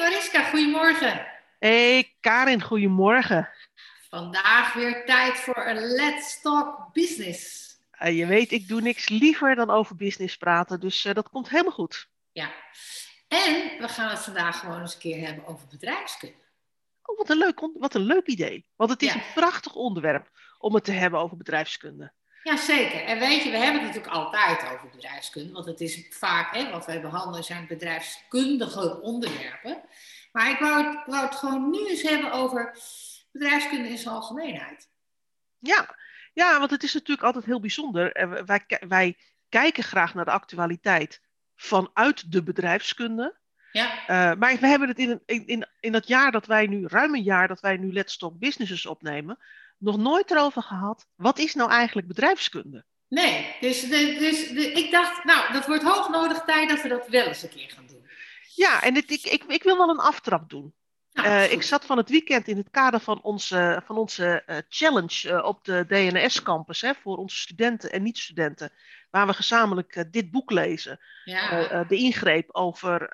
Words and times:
Mariska, 0.00 0.42
goedemorgen. 0.42 1.26
Hey 1.58 2.16
Karin, 2.20 2.62
goedemorgen. 2.62 3.48
Vandaag 4.08 4.72
weer 4.72 5.04
tijd 5.06 5.36
voor 5.36 5.66
een 5.66 5.76
Let's 5.76 6.40
Talk 6.40 6.92
Business. 6.92 7.68
Uh, 8.02 8.18
je 8.18 8.26
weet, 8.26 8.52
ik 8.52 8.68
doe 8.68 8.80
niks 8.80 9.08
liever 9.08 9.54
dan 9.54 9.70
over 9.70 9.96
business 9.96 10.36
praten, 10.36 10.80
dus 10.80 11.04
uh, 11.04 11.14
dat 11.14 11.28
komt 11.28 11.48
helemaal 11.48 11.72
goed. 11.72 12.08
Ja, 12.32 12.50
en 13.28 13.78
we 13.78 13.88
gaan 13.88 14.10
het 14.10 14.18
vandaag 14.18 14.60
gewoon 14.60 14.80
eens 14.80 14.94
een 14.94 15.00
keer 15.00 15.26
hebben 15.26 15.46
over 15.46 15.66
bedrijfskunde. 15.68 16.44
Oh, 17.02 17.18
wat 17.18 17.30
een 17.30 17.38
leuk, 17.38 17.68
wat 17.74 17.94
een 17.94 18.04
leuk 18.04 18.26
idee. 18.26 18.66
Want 18.76 18.90
het 18.90 19.02
is 19.02 19.12
ja. 19.12 19.14
een 19.14 19.32
prachtig 19.34 19.74
onderwerp 19.74 20.30
om 20.58 20.74
het 20.74 20.84
te 20.84 20.92
hebben 20.92 21.20
over 21.20 21.36
bedrijfskunde. 21.36 22.12
Ja, 22.42 22.56
zeker. 22.56 23.04
En 23.04 23.18
weet 23.18 23.42
je, 23.42 23.50
we 23.50 23.56
hebben 23.56 23.82
het 23.82 23.94
natuurlijk 23.94 24.14
altijd 24.14 24.72
over 24.72 24.88
bedrijfskunde. 24.90 25.52
Want 25.52 25.66
het 25.66 25.80
is 25.80 26.06
vaak, 26.10 26.54
hè, 26.54 26.70
wat 26.70 26.86
wij 26.86 27.00
behandelen 27.00 27.44
zijn 27.44 27.66
bedrijfskundige 27.66 29.00
onderwerpen. 29.00 29.82
Maar 30.32 30.50
ik 30.50 30.58
wou 30.58 30.86
het, 30.86 31.06
wou 31.06 31.24
het 31.24 31.34
gewoon 31.34 31.70
nu 31.70 31.88
eens 31.88 32.02
hebben 32.02 32.32
over 32.32 32.78
bedrijfskunde 33.32 33.88
in 33.88 33.98
zijn 33.98 34.14
algemeenheid. 34.14 34.88
Ja, 35.58 35.96
ja 36.32 36.58
want 36.58 36.70
het 36.70 36.82
is 36.82 36.94
natuurlijk 36.94 37.26
altijd 37.26 37.44
heel 37.44 37.60
bijzonder. 37.60 38.28
Wij, 38.46 38.64
wij 38.88 39.16
kijken 39.48 39.84
graag 39.84 40.14
naar 40.14 40.24
de 40.24 40.30
actualiteit 40.30 41.20
vanuit 41.56 42.32
de 42.32 42.42
bedrijfskunde. 42.42 43.38
Ja. 43.72 44.00
Uh, 44.00 44.38
maar 44.38 44.56
we 44.56 44.66
hebben 44.66 44.88
het 44.88 44.98
in, 44.98 45.22
in, 45.26 45.46
in, 45.46 45.66
in 45.80 45.92
dat 45.92 46.08
jaar 46.08 46.32
dat 46.32 46.46
wij 46.46 46.66
nu, 46.66 46.86
ruim 46.86 47.14
een 47.14 47.22
jaar 47.22 47.48
dat 47.48 47.60
wij 47.60 47.76
nu 47.76 47.92
Let's 47.92 48.16
Talk 48.16 48.38
Businesses 48.38 48.86
opnemen, 48.86 49.38
nog 49.80 49.96
nooit 49.96 50.30
erover 50.30 50.62
gehad. 50.62 51.06
Wat 51.14 51.38
is 51.38 51.54
nou 51.54 51.70
eigenlijk 51.70 52.08
bedrijfskunde? 52.08 52.84
Nee, 53.08 53.56
dus, 53.60 53.88
dus 53.88 54.50
ik 54.50 54.90
dacht, 54.90 55.24
nou, 55.24 55.52
dat 55.52 55.66
wordt 55.66 55.82
hoog 55.82 56.08
nodig 56.08 56.42
tijd 56.44 56.68
dat 56.68 56.82
we 56.82 56.88
dat 56.88 57.08
wel 57.08 57.26
eens 57.26 57.42
een 57.42 57.48
keer 57.48 57.70
gaan 57.70 57.86
doen. 57.86 58.08
Ja, 58.54 58.82
en 58.82 58.94
dit, 58.94 59.10
ik, 59.10 59.24
ik, 59.24 59.44
ik 59.44 59.62
wil 59.62 59.76
wel 59.76 59.88
een 59.88 59.98
aftrap 59.98 60.50
doen. 60.50 60.74
Nou, 61.12 61.28
uh, 61.28 61.52
ik 61.52 61.62
zat 61.62 61.84
van 61.84 61.96
het 61.96 62.10
weekend 62.10 62.48
in 62.48 62.56
het 62.56 62.70
kader 62.70 63.00
van 63.00 63.22
onze, 63.22 63.82
van 63.84 63.96
onze 63.96 64.42
uh, 64.46 64.56
challenge 64.68 65.28
uh, 65.28 65.44
op 65.44 65.64
de 65.64 65.84
DNS-campus 65.86 66.84
voor 67.02 67.16
onze 67.16 67.36
studenten 67.36 67.92
en 67.92 68.02
niet-studenten, 68.02 68.72
waar 69.10 69.26
we 69.26 69.32
gezamenlijk 69.32 70.06
dit 70.10 70.30
boek 70.30 70.50
lezen. 70.50 71.00
Ja. 71.24 71.84
de 71.84 71.96
ingreep 71.96 72.48
over, 72.52 73.08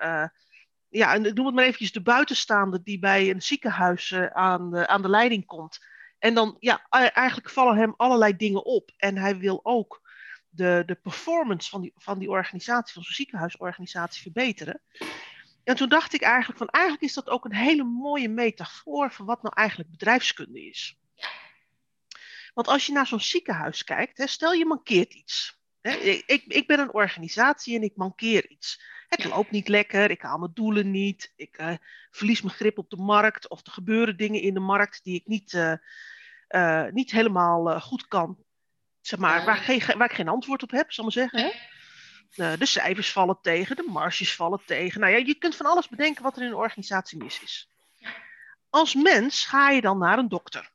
ja, 0.89 1.13
en 1.13 1.21
noem 1.21 1.45
het 1.45 1.55
maar 1.55 1.63
eventjes, 1.63 1.91
de 1.91 2.01
buitenstaande 2.01 2.83
die 2.83 2.99
bij 2.99 3.29
een 3.29 3.41
ziekenhuis 3.41 4.13
aan, 4.13 4.71
de, 4.71 4.87
aan 4.87 5.01
de 5.01 5.09
leiding 5.09 5.45
komt. 5.45 5.79
En 6.19 6.33
dan, 6.33 6.55
ja, 6.59 6.87
eigenlijk 6.89 7.49
vallen 7.49 7.77
hem 7.77 7.93
allerlei 7.97 8.37
dingen 8.37 8.65
op. 8.65 8.91
En 8.97 9.17
hij 9.17 9.37
wil 9.37 9.59
ook 9.63 10.01
de, 10.49 10.83
de 10.85 10.95
performance 10.95 11.69
van 11.69 11.81
die, 11.81 11.93
van 11.95 12.19
die 12.19 12.29
organisatie, 12.29 12.93
van 12.93 13.03
zo'n 13.03 13.13
ziekenhuisorganisatie, 13.13 14.21
verbeteren. 14.21 14.81
En 15.63 15.75
toen 15.75 15.89
dacht 15.89 16.13
ik 16.13 16.21
eigenlijk 16.21 16.57
van, 16.57 16.69
eigenlijk 16.69 17.03
is 17.03 17.13
dat 17.13 17.29
ook 17.29 17.45
een 17.45 17.55
hele 17.55 17.83
mooie 17.83 18.29
metafoor 18.29 19.11
van 19.11 19.25
wat 19.25 19.41
nou 19.41 19.55
eigenlijk 19.55 19.89
bedrijfskunde 19.91 20.65
is. 20.65 20.99
Want 22.53 22.67
als 22.67 22.85
je 22.85 22.91
naar 22.91 23.07
zo'n 23.07 23.19
ziekenhuis 23.19 23.83
kijkt, 23.83 24.17
hè, 24.17 24.27
stel 24.27 24.53
je 24.53 24.65
mankeert 24.65 25.13
iets. 25.13 25.59
Hè, 25.81 25.91
ik, 26.25 26.43
ik 26.47 26.67
ben 26.67 26.79
een 26.79 26.93
organisatie 26.93 27.75
en 27.75 27.83
ik 27.83 27.95
mankeer 27.95 28.49
iets. 28.49 28.81
Het 29.07 29.23
loopt 29.23 29.51
niet 29.51 29.67
lekker, 29.67 30.11
ik 30.11 30.21
haal 30.21 30.37
mijn 30.37 30.51
doelen 30.53 30.91
niet, 30.91 31.33
ik 31.35 31.57
eh, 31.57 31.73
verlies 32.11 32.41
mijn 32.41 32.55
grip 32.55 32.77
op 32.77 32.89
de 32.89 32.97
markt 32.97 33.47
of 33.47 33.65
er 33.65 33.71
gebeuren 33.71 34.17
dingen 34.17 34.41
in 34.41 34.53
de 34.53 34.59
markt 34.59 35.03
die 35.03 35.15
ik 35.15 35.27
niet, 35.27 35.53
eh, 35.53 35.73
eh, 36.47 36.91
niet 36.91 37.11
helemaal 37.11 37.79
goed 37.79 38.07
kan. 38.07 38.37
Zeg 39.01 39.19
maar, 39.19 39.45
waar, 39.45 39.57
geen, 39.57 39.81
waar 39.97 40.09
ik 40.09 40.15
geen 40.15 40.27
antwoord 40.27 40.63
op 40.63 40.71
heb, 40.71 40.91
zal 40.91 41.07
ik 41.07 41.15
maar 41.15 41.29
zeggen. 41.29 41.51
Hè? 42.35 42.55
De 42.55 42.65
cijfers 42.65 43.11
vallen 43.11 43.39
tegen, 43.41 43.75
de 43.75 43.87
marges 43.87 44.35
vallen 44.35 44.61
tegen. 44.65 44.99
Nou 45.01 45.13
ja, 45.13 45.17
je 45.17 45.35
kunt 45.35 45.55
van 45.55 45.65
alles 45.65 45.87
bedenken 45.87 46.23
wat 46.23 46.35
er 46.35 46.41
in 46.41 46.47
een 46.47 46.55
organisatie 46.55 47.17
mis 47.17 47.41
is. 47.41 47.69
Als 48.69 48.95
mens 48.95 49.45
ga 49.45 49.69
je 49.69 49.81
dan 49.81 49.97
naar 49.97 50.17
een 50.17 50.27
dokter. 50.27 50.71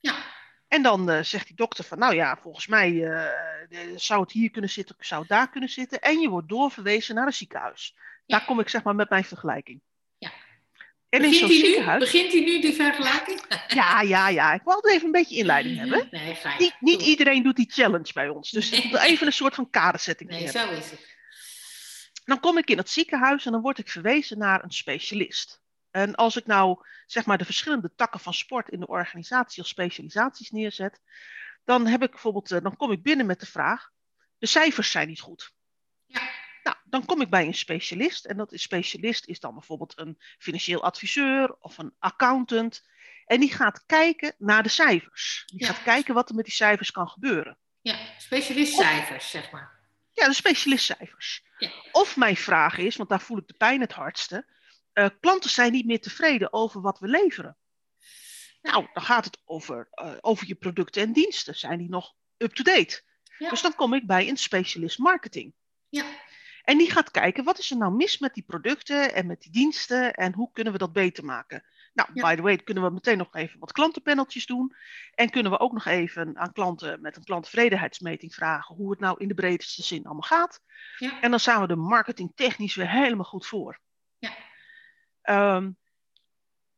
Ja. 0.00 0.33
En 0.74 0.82
dan 0.82 1.10
eh, 1.10 1.22
zegt 1.22 1.46
die 1.46 1.56
dokter 1.56 1.84
van, 1.84 1.98
nou 1.98 2.14
ja, 2.14 2.38
volgens 2.42 2.66
mij 2.66 3.04
eh, 3.04 3.24
eh, 3.70 3.96
zou 3.96 4.20
het 4.20 4.32
hier 4.32 4.50
kunnen 4.50 4.70
zitten, 4.70 4.96
zou 4.98 5.20
het 5.20 5.30
daar 5.30 5.50
kunnen 5.50 5.68
zitten. 5.68 6.00
En 6.00 6.20
je 6.20 6.28
wordt 6.28 6.48
doorverwezen 6.48 7.14
naar 7.14 7.26
een 7.26 7.32
ziekenhuis. 7.32 7.94
Ja. 7.96 8.36
Daar 8.38 8.46
kom 8.46 8.60
ik 8.60 8.68
zeg 8.68 8.82
maar 8.82 8.94
met 8.94 9.10
mijn 9.10 9.24
vergelijking. 9.24 9.80
Ja. 10.18 10.32
En 11.08 11.22
in 11.24 11.30
Begint 11.30 11.36
zo'n 11.36 11.48
hij, 11.48 11.58
nu, 11.58 11.64
ziekenhuis... 11.64 12.00
begint 12.00 12.32
hij 12.32 12.40
nu 12.40 12.60
de 12.60 12.72
vergelijking? 12.72 13.40
Ja, 13.68 14.00
ja, 14.00 14.28
ja. 14.28 14.52
Ik 14.52 14.62
wil 14.64 14.72
altijd 14.74 14.94
even 14.94 15.06
een 15.06 15.12
beetje 15.12 15.36
inleiding 15.36 15.78
hebben. 15.78 16.08
Nee, 16.10 16.36
je. 16.58 16.72
Niet, 16.80 17.02
iedereen 17.02 17.42
doet 17.42 17.56
die 17.56 17.70
challenge 17.70 18.12
bij 18.12 18.28
ons. 18.28 18.50
Dus 18.50 18.70
Nee. 18.70 18.98
even 19.00 19.26
een 19.26 19.32
soort 19.32 19.54
van 19.54 19.70
kaderzetting 19.70 20.30
Nee, 20.30 20.44
hebben. 20.44 20.62
zo 20.62 20.70
is 20.70 20.90
het. 20.90 21.16
Dan 22.24 22.40
kom 22.40 22.58
ik 22.58 22.70
in 22.70 22.78
het 22.78 22.90
ziekenhuis 22.90 23.46
en 23.46 23.52
dan 23.52 23.60
word 23.60 23.78
ik 23.78 23.88
verwezen 23.88 24.38
naar 24.38 24.64
een 24.64 24.72
specialist. 24.72 25.62
En 25.94 26.14
als 26.14 26.36
ik 26.36 26.46
nou 26.46 26.78
zeg 27.06 27.26
maar 27.26 27.38
de 27.38 27.44
verschillende 27.44 27.94
takken 27.94 28.20
van 28.20 28.34
sport 28.34 28.68
in 28.68 28.80
de 28.80 28.86
organisatie 28.86 29.62
als 29.62 29.70
specialisaties 29.70 30.50
neerzet, 30.50 31.00
dan 31.64 31.86
heb 31.86 32.02
ik 32.02 32.10
bijvoorbeeld, 32.10 32.50
eh, 32.50 32.60
dan 32.62 32.76
kom 32.76 32.92
ik 32.92 33.02
binnen 33.02 33.26
met 33.26 33.40
de 33.40 33.46
vraag: 33.46 33.90
de 34.38 34.46
cijfers 34.46 34.90
zijn 34.90 35.08
niet 35.08 35.20
goed. 35.20 35.52
Ja. 36.06 36.20
Nou, 36.62 36.76
dan 36.84 37.04
kom 37.04 37.20
ik 37.20 37.30
bij 37.30 37.46
een 37.46 37.54
specialist 37.54 38.24
en 38.24 38.36
dat 38.36 38.52
is 38.52 38.62
specialist 38.62 39.26
is 39.26 39.40
dan 39.40 39.54
bijvoorbeeld 39.54 39.98
een 39.98 40.18
financieel 40.38 40.82
adviseur 40.82 41.54
of 41.60 41.78
een 41.78 41.94
accountant. 41.98 42.82
En 43.24 43.40
die 43.40 43.52
gaat 43.52 43.82
kijken 43.86 44.34
naar 44.38 44.62
de 44.62 44.68
cijfers. 44.68 45.42
Die 45.46 45.60
Ja. 45.60 45.66
gaat 45.66 45.82
kijken 45.82 46.14
wat 46.14 46.28
er 46.28 46.34
met 46.34 46.44
die 46.44 46.54
cijfers 46.54 46.90
kan 46.90 47.08
gebeuren. 47.08 47.58
Ja, 47.80 47.96
specialist 48.18 48.74
cijfers, 48.74 49.30
zeg 49.30 49.50
maar. 49.50 49.80
Ja, 50.12 50.26
de 50.26 50.34
specialistcijfers. 50.34 51.44
Ja. 51.58 51.70
Of 51.92 52.16
mijn 52.16 52.36
vraag 52.36 52.78
is, 52.78 52.96
want 52.96 53.08
daar 53.08 53.20
voel 53.20 53.38
ik 53.38 53.46
de 53.48 53.54
pijn 53.54 53.80
het 53.80 53.92
hardste. 53.92 54.52
Eh, 54.94 55.08
klanten 55.20 55.50
zijn 55.50 55.72
niet 55.72 55.86
meer 55.86 56.00
tevreden 56.00 56.52
over 56.52 56.80
wat 56.80 56.98
we 56.98 57.08
leveren. 57.08 57.56
Nou, 58.62 58.86
dan 58.92 59.02
gaat 59.02 59.24
het 59.24 59.40
over, 59.44 59.88
eh, 59.90 60.12
over 60.20 60.46
je 60.46 60.54
producten 60.54 61.02
en 61.02 61.12
diensten. 61.12 61.54
Zijn 61.56 61.78
die 61.78 61.88
nog 61.88 62.14
up-to-date? 62.36 63.02
Ja. 63.38 63.48
Dus 63.48 63.62
dan 63.62 63.74
kom 63.74 63.94
ik 63.94 64.06
bij 64.06 64.28
een 64.28 64.36
specialist 64.36 64.98
marketing. 64.98 65.54
Ja. 65.88 66.04
En 66.62 66.78
die 66.78 66.90
gaat 66.90 67.10
kijken, 67.10 67.44
wat 67.44 67.58
is 67.58 67.70
er 67.70 67.76
nou 67.76 67.94
mis 67.94 68.18
met 68.18 68.34
die 68.34 68.42
producten 68.42 69.14
en 69.14 69.26
met 69.26 69.42
die 69.42 69.52
diensten 69.52 70.14
en 70.14 70.32
hoe 70.32 70.50
kunnen 70.52 70.72
we 70.72 70.78
dat 70.78 70.92
beter 70.92 71.24
maken? 71.24 71.64
Nou, 71.92 72.08
Ja. 72.12 72.28
by 72.28 72.34
the 72.34 72.42
way, 72.42 72.56
kunnen 72.56 72.84
we 72.84 72.90
meteen 72.90 73.18
nog 73.18 73.34
even 73.34 73.60
wat 73.60 73.72
klantenpaneltjes 73.72 74.46
doen. 74.46 74.74
En 75.14 75.30
kunnen 75.30 75.52
we 75.52 75.58
ook 75.58 75.72
nog 75.72 75.84
even 75.84 76.38
aan 76.38 76.52
klanten 76.52 77.00
met 77.00 77.16
een 77.16 77.24
klanttevredenheidsmeting 77.24 78.34
vragen 78.34 78.74
hoe 78.74 78.90
het 78.90 79.00
nou 79.00 79.20
in 79.20 79.28
de 79.28 79.34
breedste 79.34 79.82
zin 79.82 80.04
allemaal 80.04 80.22
gaat. 80.22 80.60
Ja. 80.98 81.20
En 81.20 81.30
dan 81.30 81.40
staan 81.40 81.60
we 81.60 81.66
de 81.66 81.76
marketing 81.76 82.32
technisch 82.34 82.74
weer 82.74 82.90
helemaal 82.90 83.24
goed 83.24 83.46
voor. 83.46 83.80
Ja. 84.18 84.30
Ehm, 85.24 85.70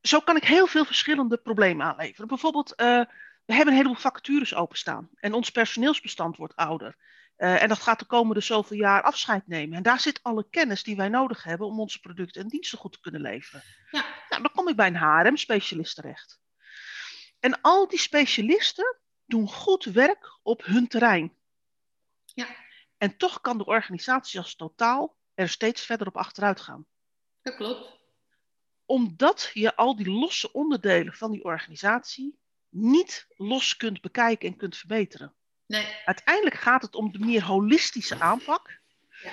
zo 0.00 0.20
kan 0.20 0.36
ik 0.36 0.44
heel 0.44 0.66
veel 0.66 0.84
verschillende 0.84 1.36
problemen 1.36 1.86
aanleveren. 1.86 2.28
Bijvoorbeeld, 2.28 2.74
eh, 2.74 3.00
we 3.44 3.54
hebben 3.54 3.66
een 3.66 3.80
heleboel 3.80 4.00
vacatures 4.00 4.54
openstaan. 4.54 5.10
En 5.14 5.32
ons 5.32 5.50
personeelsbestand 5.50 6.36
wordt 6.36 6.56
ouder. 6.56 6.96
Eh, 7.36 7.62
en 7.62 7.68
dat 7.68 7.78
gaat 7.78 7.98
de 7.98 8.04
komende 8.04 8.40
zoveel 8.40 8.76
jaar 8.76 9.02
afscheid 9.02 9.46
nemen. 9.46 9.76
En 9.76 9.82
daar 9.82 10.00
zit 10.00 10.22
alle 10.22 10.46
kennis 10.50 10.82
die 10.82 10.96
wij 10.96 11.08
nodig 11.08 11.42
hebben 11.42 11.66
om 11.66 11.80
onze 11.80 12.00
producten 12.00 12.42
en 12.42 12.48
diensten 12.48 12.78
goed 12.78 12.92
te 12.92 13.00
kunnen 13.00 13.20
leveren. 13.20 13.62
Ja. 13.90 14.04
Nou, 14.28 14.42
dan 14.42 14.52
kom 14.52 14.68
ik 14.68 14.76
bij 14.76 14.86
een 14.86 14.96
HRM-specialist 14.96 15.94
terecht. 15.94 16.40
En 17.40 17.60
al 17.60 17.88
die 17.88 17.98
specialisten 17.98 18.96
doen 19.24 19.48
goed 19.48 19.84
werk 19.84 20.38
op 20.42 20.64
hun 20.64 20.88
terrein. 20.88 21.36
Ja. 22.24 22.46
En 22.98 23.16
toch 23.16 23.40
kan 23.40 23.58
de 23.58 23.64
organisatie 23.64 24.40
als 24.40 24.56
totaal 24.56 25.16
er 25.34 25.48
steeds 25.48 25.86
verder 25.86 26.06
op 26.06 26.16
achteruit 26.16 26.60
gaan. 26.60 26.86
Dat 27.42 27.56
klopt. 27.56 27.95
Omdat 28.86 29.50
je 29.52 29.76
al 29.76 29.97
die 29.97 30.10
losse 30.10 30.52
onderdelen 30.52 31.12
van 31.12 31.30
die 31.30 31.44
organisatie 31.44 32.38
niet 32.69 33.26
los 33.36 33.76
kunt 33.76 34.00
bekijken 34.00 34.48
en 34.48 34.56
kunt 34.56 34.76
verbeteren. 34.76 35.34
Nee. 35.66 35.86
Uiteindelijk 36.04 36.56
gaat 36.56 36.82
het 36.82 36.94
om 36.94 37.12
de 37.12 37.19
meer 37.19 37.44
holistische 37.44 38.20
aanpak. 38.20 38.80
Ja. 39.22 39.30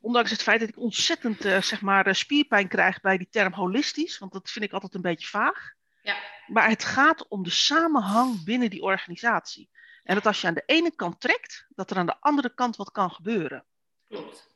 Ondanks 0.00 0.30
het 0.30 0.42
feit 0.42 0.60
dat 0.60 0.68
ik 0.68 0.78
ontzettend 0.78 1.44
eh, 1.44 1.62
zeg 1.62 1.80
maar, 1.80 2.06
eh, 2.06 2.14
spierpijn 2.14 2.68
krijg 2.68 3.00
bij 3.00 3.18
die 3.18 3.28
term 3.30 3.52
holistisch, 3.52 4.18
want 4.18 4.32
dat 4.32 4.50
vind 4.50 4.64
ik 4.64 4.72
altijd 4.72 4.94
een 4.94 5.00
beetje 5.00 5.26
vaag. 5.26 5.72
Ja. 6.02 6.16
Maar 6.46 6.68
het 6.68 6.84
gaat 6.84 7.28
om 7.28 7.42
de 7.42 7.50
samenhang 7.50 8.44
binnen 8.44 8.70
die 8.70 8.82
organisatie. 8.82 9.68
En 10.02 10.14
dat 10.14 10.26
als 10.26 10.40
je 10.40 10.46
aan 10.46 10.54
de 10.54 10.62
ene 10.66 10.94
kant 10.94 11.20
trekt, 11.20 11.66
dat 11.68 11.90
er 11.90 11.96
aan 11.96 12.06
de 12.06 12.20
andere 12.20 12.54
kant 12.54 12.76
wat 12.76 12.90
kan 12.90 13.10
gebeuren. 13.10 13.64
Klopt. 14.08 14.48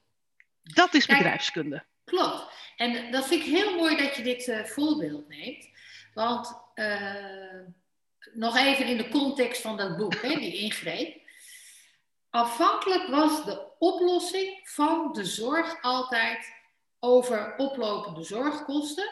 Dat 0.63 0.95
is 0.95 1.07
bedrijfskunde. 1.07 1.85
Klopt. 2.09 2.47
En 2.77 3.11
dat 3.11 3.27
vind 3.27 3.45
ik 3.45 3.53
heel 3.53 3.75
mooi 3.77 3.97
dat 3.97 4.17
je 4.17 4.23
dit 4.23 4.49
eh, 4.49 4.65
voorbeeld 4.65 5.29
neemt. 5.29 5.69
Want 6.15 6.61
eh, 6.75 7.61
nog 8.33 8.57
even 8.57 8.87
in 8.87 8.97
de 8.97 9.09
context 9.09 9.61
van 9.61 9.77
dat 9.77 9.97
boek, 9.97 10.15
hè, 10.23 10.29
die 10.29 10.59
ingreep. 10.59 11.21
Afhankelijk 12.31 13.09
was 13.09 13.45
de 13.45 13.77
oplossing 13.79 14.61
van 14.69 15.13
de 15.13 15.25
zorg 15.25 15.83
altijd 15.83 16.53
over 16.99 17.55
oplopende 17.57 18.23
zorgkosten. 18.23 19.11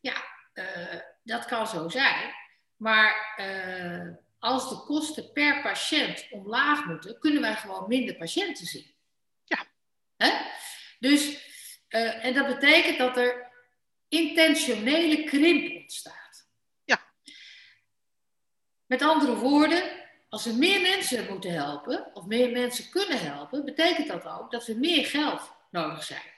Ja, 0.00 0.24
eh, 0.52 1.00
dat 1.22 1.44
kan 1.44 1.66
zo 1.66 1.88
zijn. 1.88 2.34
Maar 2.76 3.34
als 4.38 4.68
de 4.68 4.76
kosten 4.76 5.32
per 5.32 5.62
patiënt 5.62 6.26
omlaag 6.30 6.84
moeten, 6.84 7.18
kunnen 7.18 7.42
wij 7.42 7.54
gewoon 7.56 7.88
minder 7.88 8.16
patiënten 8.16 8.66
zien. 8.66 8.94
Ja. 9.44 9.64
Hè? 10.16 10.30
Dus, 10.98 11.44
eh, 11.96 12.24
en 12.24 12.34
dat 12.34 12.46
betekent 12.46 12.98
dat 12.98 13.16
er 13.16 13.50
intentionele 14.08 15.24
krimp 15.24 15.76
ontstaat. 15.76 16.48
Ja. 16.84 17.02
Met 18.86 19.02
andere 19.02 19.34
woorden, 19.34 19.82
als 20.28 20.44
we 20.44 20.52
meer 20.52 20.80
mensen 20.80 21.26
moeten 21.28 21.52
helpen, 21.52 22.10
of 22.14 22.24
meer 22.24 22.50
mensen 22.50 22.90
kunnen 22.90 23.18
helpen, 23.18 23.64
betekent 23.64 24.08
dat 24.08 24.26
ook 24.26 24.50
dat 24.50 24.66
we 24.66 24.74
meer 24.74 25.06
geld 25.06 25.52
nodig 25.70 26.04
zijn. 26.04 26.34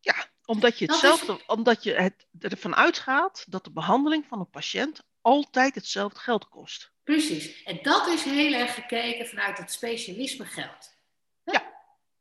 Ja, 0.00 0.26
omdat 0.44 0.78
je, 0.78 0.84
hetzelfde, 0.84 1.40
omdat 1.46 1.82
je 1.82 1.92
het, 1.92 2.26
ervan 2.40 2.76
uitgaat 2.76 3.44
dat 3.48 3.64
de 3.64 3.70
behandeling 3.70 4.26
van 4.26 4.40
een 4.40 4.50
patiënt 4.50 5.02
altijd 5.20 5.74
hetzelfde 5.74 6.18
geld 6.18 6.48
kost. 6.48 6.92
Precies. 7.04 7.62
En 7.62 7.78
dat 7.82 8.06
is 8.06 8.22
heel 8.22 8.52
erg 8.52 8.74
gekeken 8.74 9.26
vanuit 9.26 9.58
het 9.58 9.72
specialisme 9.72 10.44
geld. 10.44 10.96
Ja. 11.44 11.72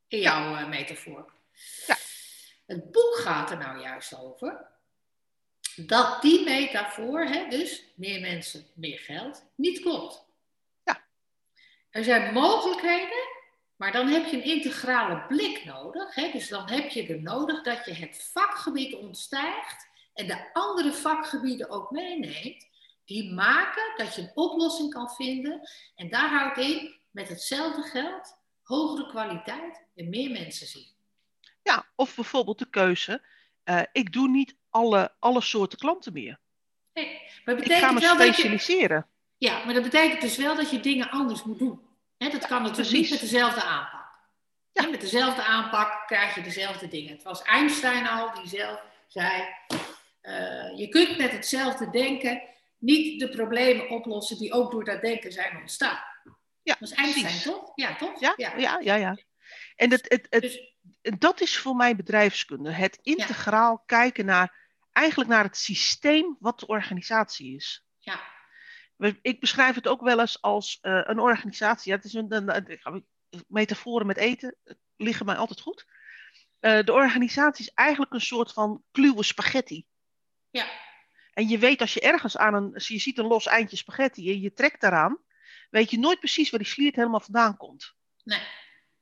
In 0.07 0.19
jouw. 0.19 0.55
Eh, 0.55 0.67
metafoor. 0.67 1.33
Ja. 1.87 1.97
Het 2.67 2.91
boek 2.91 3.15
gaat 3.15 3.51
er 3.51 3.57
nou 3.57 3.81
juist 3.81 4.17
over 4.17 4.67
dat 5.75 6.21
die 6.21 6.43
metafoor, 6.43 7.21
hè, 7.21 7.47
dus 7.49 7.83
meer 7.95 8.21
mensen, 8.21 8.65
meer 8.73 8.99
geld, 8.99 9.45
niet 9.55 9.79
klopt. 9.79 10.25
Ja. 10.83 11.05
Er 11.89 12.03
zijn 12.03 12.33
mogelijkheden, 12.33 13.27
maar 13.75 13.91
dan 13.91 14.07
heb 14.07 14.25
je 14.25 14.37
een 14.37 14.43
integrale 14.43 15.25
blik 15.27 15.65
nodig. 15.65 16.15
Hè, 16.15 16.31
dus 16.31 16.47
dan 16.47 16.69
heb 16.69 16.89
je 16.89 17.07
er 17.07 17.21
nodig 17.21 17.63
dat 17.63 17.85
je 17.85 17.93
het 17.93 18.29
vakgebied 18.33 18.95
ontstijgt 18.95 19.87
en 20.13 20.27
de 20.27 20.49
andere 20.53 20.93
vakgebieden 20.93 21.69
ook 21.69 21.91
meeneemt. 21.91 22.67
Die 23.05 23.33
maken 23.33 23.93
dat 23.97 24.15
je 24.15 24.21
een 24.21 24.31
oplossing 24.33 24.93
kan 24.93 25.09
vinden. 25.09 25.69
En 25.95 26.09
daar 26.09 26.29
houdt 26.29 26.57
in 26.57 26.95
met 27.11 27.29
hetzelfde 27.29 27.81
geld 27.81 28.35
hogere 28.63 29.09
kwaliteit 29.09 29.83
en 29.95 30.09
meer 30.09 30.31
mensen 30.31 30.67
zien. 30.67 30.96
Ja, 31.67 31.85
of 31.95 32.15
bijvoorbeeld 32.15 32.59
de 32.59 32.69
keuze. 32.69 33.21
Uh, 33.65 33.81
ik 33.91 34.13
doe 34.13 34.29
niet 34.29 34.55
alle, 34.69 35.15
alle 35.19 35.41
soorten 35.41 35.77
klanten 35.77 36.13
meer. 36.13 36.39
Nee, 36.93 37.21
maar 37.45 37.57
ik 37.57 37.71
ga 37.71 37.91
me 37.91 37.99
wel 37.99 38.13
specialiseren. 38.13 39.07
Je, 39.37 39.47
ja, 39.47 39.65
maar 39.65 39.73
dat 39.73 39.83
betekent 39.83 40.21
dus 40.21 40.37
wel 40.37 40.55
dat 40.55 40.69
je 40.69 40.79
dingen 40.79 41.09
anders 41.09 41.43
moet 41.43 41.59
doen. 41.59 41.79
He, 42.17 42.29
dat 42.29 42.47
kan 42.47 42.61
natuurlijk 42.61 42.91
niet 42.91 43.09
met 43.09 43.19
dezelfde 43.19 43.63
aanpak. 43.63 44.19
Ja. 44.71 44.83
He, 44.83 44.89
met 44.89 45.01
dezelfde 45.01 45.43
aanpak 45.43 46.07
krijg 46.07 46.35
je 46.35 46.41
dezelfde 46.41 46.87
dingen. 46.87 47.13
Het 47.13 47.23
was 47.23 47.41
Einstein 47.41 48.07
al 48.07 48.33
die 48.33 48.47
zelf 48.47 48.81
zei: 49.07 49.43
uh, 50.21 50.77
je 50.77 50.87
kunt 50.89 51.17
met 51.17 51.31
hetzelfde 51.31 51.89
denken 51.89 52.41
niet 52.77 53.19
de 53.19 53.29
problemen 53.29 53.89
oplossen 53.89 54.37
die 54.37 54.53
ook 54.53 54.71
door 54.71 54.83
dat 54.83 55.01
denken 55.01 55.31
zijn 55.31 55.57
ontstaan. 55.57 55.99
Ja, 56.63 56.75
dat 56.79 56.89
was 56.89 56.91
Einstein, 56.91 57.25
precies. 57.25 57.43
toch? 57.43 57.71
Ja, 57.75 57.95
toch? 57.95 58.19
Ja, 58.19 58.33
ja, 58.37 58.57
ja. 58.57 58.79
ja, 58.79 58.95
ja. 58.95 59.17
En 59.75 59.91
het, 59.91 60.05
het, 60.09 60.27
het, 60.29 60.41
dus, 60.41 60.76
dat 61.01 61.41
is 61.41 61.57
voor 61.57 61.75
mij 61.75 61.95
bedrijfskunde. 61.95 62.71
Het 62.71 62.99
integraal 63.01 63.71
ja. 63.71 63.83
kijken 63.85 64.25
naar, 64.25 64.69
eigenlijk 64.91 65.29
naar 65.29 65.43
het 65.43 65.57
systeem 65.57 66.35
wat 66.39 66.59
de 66.59 66.67
organisatie 66.67 67.55
is. 67.55 67.85
Ja. 67.99 68.19
Ik 69.21 69.39
beschrijf 69.39 69.75
het 69.75 69.87
ook 69.87 70.01
wel 70.01 70.19
eens 70.19 70.41
als 70.41 70.79
uh, 70.81 71.01
een 71.03 71.19
organisatie. 71.19 71.91
Ja, 71.91 71.97
het 71.97 72.05
is 72.05 72.13
een, 72.13 72.35
een, 72.35 72.75
een, 72.83 73.05
metaforen 73.47 74.07
met 74.07 74.17
eten 74.17 74.57
liggen 74.95 75.25
mij 75.25 75.35
altijd 75.35 75.61
goed. 75.61 75.85
Uh, 76.59 76.83
de 76.83 76.93
organisatie 76.93 77.65
is 77.65 77.73
eigenlijk 77.73 78.13
een 78.13 78.21
soort 78.21 78.53
van 78.53 78.83
kluwe 78.91 79.23
spaghetti. 79.23 79.85
Ja. 80.49 80.67
En 81.33 81.47
je 81.47 81.57
weet 81.57 81.81
als 81.81 81.93
je 81.93 82.01
ergens 82.01 82.37
aan 82.37 82.53
een, 82.53 82.71
je 82.73 82.99
ziet 82.99 83.17
een 83.17 83.27
los 83.27 83.45
eindje 83.45 83.77
spaghetti 83.77 84.31
en 84.31 84.39
je 84.39 84.53
trekt 84.53 84.81
daaraan, 84.81 85.17
weet 85.69 85.91
je 85.91 85.99
nooit 85.99 86.19
precies 86.19 86.49
waar 86.49 86.59
die 86.59 86.69
sliert 86.69 86.95
helemaal 86.95 87.19
vandaan 87.19 87.57
komt. 87.57 87.95
Nee. 88.23 88.41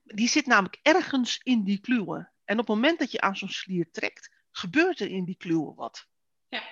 Die 0.06 0.28
zit 0.28 0.46
namelijk 0.46 0.80
ergens 0.81 1.40
in 1.44 1.63
die 1.63 1.80
kluwen. 1.80 2.31
En 2.44 2.60
op 2.60 2.68
het 2.68 2.75
moment 2.75 3.00
dat 3.00 3.12
je 3.12 3.22
aan 3.22 3.38
zo'n 3.38 3.50
slier 3.50 3.92
trekt, 3.92 4.31
gebeurt 4.52 5.00
er 5.00 5.10
in 5.10 5.25
die 5.25 5.38
kluwen 5.38 5.75
wat. 5.75 6.07
Ja. 6.48 6.63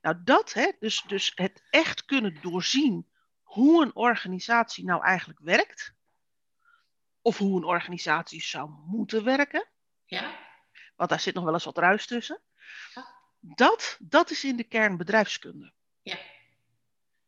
Nou, 0.00 0.16
dat, 0.24 0.52
hè, 0.52 0.72
dus, 0.78 1.02
dus 1.06 1.32
het 1.34 1.62
echt 1.70 2.04
kunnen 2.04 2.40
doorzien 2.40 3.10
hoe 3.42 3.82
een 3.82 3.94
organisatie 3.94 4.84
nou 4.84 5.04
eigenlijk 5.04 5.40
werkt, 5.40 5.94
of 7.22 7.38
hoe 7.38 7.56
een 7.56 7.64
organisatie 7.64 8.42
zou 8.42 8.70
moeten 8.86 9.24
werken. 9.24 9.68
Ja. 10.04 10.38
Want 10.96 11.10
daar 11.10 11.20
zit 11.20 11.34
nog 11.34 11.44
wel 11.44 11.52
eens 11.52 11.64
wat 11.64 11.78
ruis 11.78 12.06
tussen. 12.06 12.40
Ja. 12.94 13.06
Dat, 13.40 13.96
dat 14.00 14.30
is 14.30 14.44
in 14.44 14.56
de 14.56 14.64
kern 14.64 14.96
bedrijfskunde. 14.96 15.72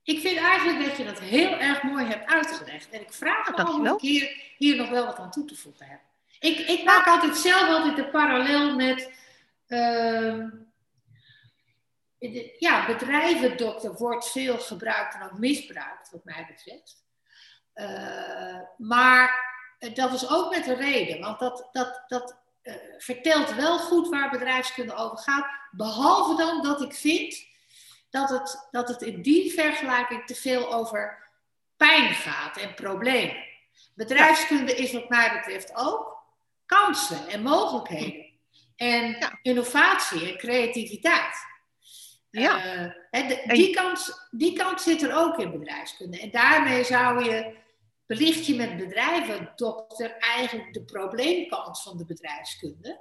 Ik 0.05 0.21
vind 0.21 0.39
eigenlijk 0.39 0.89
dat 0.89 0.97
je 0.97 1.05
dat 1.05 1.21
heel 1.21 1.51
erg 1.51 1.83
mooi 1.83 2.05
hebt 2.05 2.27
uitgelegd. 2.27 2.91
En 2.91 3.01
ik 3.01 3.13
vraag 3.13 3.51
me 3.51 3.57
af 3.57 3.75
of 3.75 3.87
ik 3.87 4.01
hier, 4.01 4.53
hier 4.57 4.77
nog 4.77 4.91
wel 4.91 5.07
wat 5.07 5.19
aan 5.19 5.31
toe 5.31 5.45
te 5.45 5.57
voegen 5.57 5.87
heb. 5.87 6.01
Ik, 6.41 6.59
ik 6.59 6.85
maak 6.85 7.07
altijd 7.07 7.37
zelf 7.37 7.69
altijd 7.69 7.97
de 7.97 8.11
parallel 8.11 8.75
met... 8.77 9.21
Uh, 9.69 10.45
de, 12.19 12.57
ja, 12.59 12.87
bedrijvendokter 12.87 13.95
wordt 13.95 14.31
veel 14.31 14.59
gebruikt 14.59 15.15
en 15.15 15.23
ook 15.23 15.39
misbruikt, 15.39 16.11
wat 16.11 16.25
mij 16.25 16.47
betreft. 16.47 17.05
Uh, 17.75 18.61
maar 18.77 19.51
dat 19.95 20.13
is 20.13 20.31
ook 20.31 20.51
met 20.51 20.67
een 20.67 20.77
reden, 20.77 21.21
want 21.21 21.39
dat, 21.39 21.69
dat, 21.73 22.05
dat 22.07 22.41
uh, 22.63 22.75
vertelt 22.99 23.55
wel 23.55 23.79
goed 23.79 24.09
waar 24.09 24.31
bedrijfskunde 24.31 24.95
over 24.95 25.19
gaat. 25.19 25.47
Behalve 25.71 26.37
dan 26.37 26.63
dat 26.63 26.81
ik 26.81 26.95
vind 26.95 27.47
dat 28.13 28.31
het, 28.31 28.69
dat 28.71 28.89
het 28.89 29.03
in 29.03 29.23
die 29.23 29.53
vergelijking 29.53 30.27
te 30.27 30.35
veel 30.35 30.75
over 30.75 31.31
pijn 31.77 32.15
gaat 32.15 32.57
en 32.57 32.75
problemen. 32.75 33.45
Bedrijfskunde 33.95 34.75
is 34.75 34.93
wat 34.93 35.09
mij 35.09 35.33
betreft 35.33 35.77
ook 35.77 36.25
kansen 36.67 37.29
en 37.29 37.43
mogelijkheden. 37.43 38.31
En 38.77 39.39
innovatie 39.43 40.31
en 40.31 40.39
creativiteit. 40.39 41.37
Ja. 42.31 42.65
Uh, 43.11 43.29
de, 43.29 43.43
die, 43.47 43.75
kant, 43.75 44.29
die 44.31 44.59
kant 44.59 44.81
zit 44.81 45.03
er 45.03 45.17
ook 45.17 45.39
in 45.39 45.51
bedrijfskunde. 45.51 46.21
En 46.21 46.31
daarmee 46.31 46.85
zou 46.85 47.25
je, 47.25 47.57
belicht 48.17 48.47
je 48.47 48.55
met 48.55 48.77
bedrijven, 48.77 49.53
dokter, 49.57 50.17
eigenlijk 50.19 50.73
de 50.73 50.85
probleemkant 50.85 51.83
van 51.83 51.97
de 51.97 52.05
bedrijfskunde. 52.05 53.01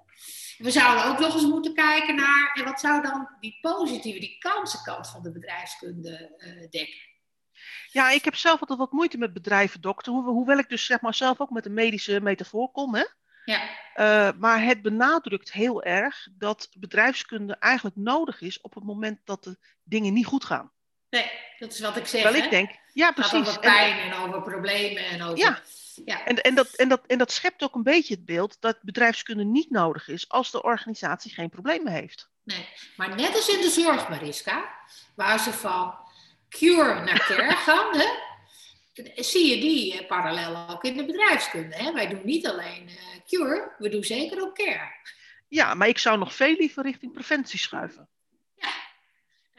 We 0.57 0.71
zouden 0.71 1.05
ook 1.05 1.19
nog 1.19 1.33
eens 1.33 1.45
moeten 1.45 1.73
kijken 1.73 2.15
naar, 2.15 2.51
en 2.53 2.63
wat 2.63 2.79
zou 2.79 3.01
dan 3.01 3.29
die 3.39 3.57
positieve, 3.61 4.19
die 4.19 4.37
kansenkant 4.37 5.09
van 5.09 5.23
de 5.23 5.31
bedrijfskunde 5.31 6.35
uh, 6.37 6.69
dekken? 6.69 7.09
Ja, 7.91 8.09
ik 8.09 8.25
heb 8.25 8.35
zelf 8.35 8.59
altijd 8.59 8.79
wat 8.79 8.91
moeite 8.91 9.17
met 9.17 9.33
bedrijven, 9.33 9.81
dokter. 9.81 10.13
Ho 10.13 10.23
hoewel 10.23 10.57
ik 10.57 10.69
dus 10.69 10.85
zeg 10.85 11.01
maar 11.01 11.13
zelf 11.13 11.39
ook 11.39 11.49
met 11.49 11.65
een 11.65 11.73
medische 11.73 12.21
metafoor 12.21 12.71
kom. 12.71 12.95
Hè? 12.95 13.05
Ja. 13.45 13.61
Uh, 13.95 14.39
maar 14.39 14.63
het 14.63 14.81
benadrukt 14.81 15.51
heel 15.51 15.83
erg 15.83 16.27
dat 16.37 16.69
bedrijfskunde 16.77 17.55
eigenlijk 17.55 17.95
nodig 17.95 18.41
is 18.41 18.61
op 18.61 18.73
het 18.73 18.83
moment 18.83 19.19
dat 19.23 19.43
de 19.43 19.57
dingen 19.83 20.13
niet 20.13 20.25
goed 20.25 20.45
gaan. 20.45 20.71
Nee, 21.09 21.31
dat 21.61 21.73
is 21.73 21.79
wat 21.79 21.97
ik 21.97 22.07
zeg. 22.07 22.23
Wel, 22.23 22.33
ik 22.33 22.49
denk, 22.49 22.71
ja, 22.93 23.11
precies. 23.11 23.31
Het 23.31 23.47
gaat 23.47 23.57
over 23.57 23.59
pijn 23.59 23.99
en, 23.99 24.11
en 24.11 24.17
over 24.17 24.41
problemen 24.41 25.05
en 25.05 25.21
over. 25.21 25.37
Ja, 25.37 25.61
ja. 26.05 26.25
En, 26.25 26.41
en, 26.41 26.55
dat, 26.55 26.67
en, 26.67 26.89
dat, 26.89 27.01
en 27.07 27.17
dat 27.17 27.31
schept 27.31 27.63
ook 27.63 27.75
een 27.75 27.83
beetje 27.83 28.13
het 28.13 28.25
beeld 28.25 28.57
dat 28.59 28.77
bedrijfskunde 28.81 29.43
niet 29.43 29.69
nodig 29.69 30.07
is 30.07 30.29
als 30.29 30.51
de 30.51 30.63
organisatie 30.63 31.33
geen 31.33 31.49
problemen 31.49 31.93
heeft. 31.93 32.29
Nee, 32.43 32.67
maar 32.97 33.15
net 33.15 33.35
als 33.35 33.49
in 33.49 33.61
de 33.61 33.69
zorg, 33.69 34.09
Mariska, 34.09 34.75
waar 35.15 35.39
ze 35.39 35.53
van 35.53 35.95
cure 36.49 37.03
naar 37.03 37.25
care 37.27 37.55
gaan, 37.67 37.97
hè, 37.97 38.07
zie 39.23 39.55
je 39.55 39.61
die 39.61 39.99
eh, 39.99 40.07
parallel 40.07 40.69
ook 40.69 40.83
in 40.83 40.97
de 40.97 41.05
bedrijfskunde. 41.05 41.75
Hè? 41.75 41.91
Wij 41.91 42.07
doen 42.07 42.21
niet 42.23 42.47
alleen 42.47 42.89
uh, 42.89 42.95
cure, 43.27 43.75
we 43.77 43.89
doen 43.89 44.03
zeker 44.03 44.41
ook 44.41 44.55
care. 44.55 44.91
Ja, 45.47 45.73
maar 45.73 45.87
ik 45.87 45.97
zou 45.97 46.17
nog 46.17 46.33
veel 46.33 46.55
liever 46.55 46.83
richting 46.83 47.13
preventie 47.13 47.59
schuiven. 47.59 48.09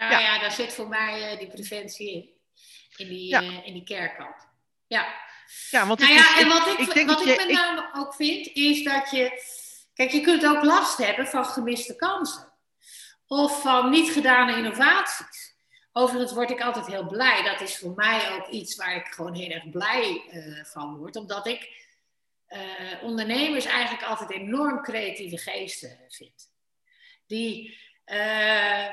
Ja, 0.03 0.09
nou 0.09 0.23
ja, 0.23 0.35
ja 0.35 0.41
daar 0.41 0.53
zit 0.53 0.73
voor 0.73 0.89
mij 0.89 1.33
uh, 1.33 1.39
die 1.39 1.49
preventie 1.49 2.13
in, 2.13 2.31
in 2.97 3.09
die, 3.09 3.29
ja. 3.29 3.41
in 3.41 3.73
die 3.73 3.85
care 3.85 4.15
kant. 4.17 4.49
Ja. 4.87 5.21
Ja, 5.71 5.87
want 5.87 6.01
nou 6.01 6.13
ja, 6.13 6.39
en 6.39 6.49
wat 6.49 6.67
ik, 6.67 6.79
ik, 6.79 7.07
wat 7.07 7.21
ik 7.21 7.27
je, 7.27 7.45
met 7.47 7.57
name 7.57 7.91
ook 7.95 8.15
vind, 8.15 8.47
is 8.47 8.85
dat 8.85 9.11
je... 9.11 9.43
Kijk, 9.95 10.11
je 10.11 10.21
kunt 10.21 10.47
ook 10.47 10.65
last 10.65 10.99
hebben 10.99 11.27
van 11.27 11.45
gemiste 11.45 11.97
kansen. 11.97 12.53
Of 13.27 13.63
van 13.63 13.91
niet 13.91 14.11
gedane 14.11 14.57
innovaties. 14.57 15.55
Overigens 15.93 16.33
word 16.33 16.51
ik 16.51 16.61
altijd 16.61 16.87
heel 16.87 17.07
blij. 17.07 17.43
Dat 17.43 17.61
is 17.61 17.79
voor 17.79 17.93
mij 17.95 18.33
ook 18.33 18.49
iets 18.49 18.77
waar 18.77 18.97
ik 18.97 19.07
gewoon 19.07 19.35
heel 19.35 19.51
erg 19.51 19.71
blij 19.71 20.25
uh, 20.33 20.65
van 20.65 20.97
word. 20.97 21.17
Omdat 21.17 21.47
ik 21.47 21.87
uh, 22.49 23.03
ondernemers 23.03 23.65
eigenlijk 23.65 24.05
altijd 24.05 24.31
enorm 24.31 24.83
creatieve 24.83 25.39
geesten 25.39 26.01
vind. 26.09 26.51
Die 27.27 27.79
uh, 28.07 28.89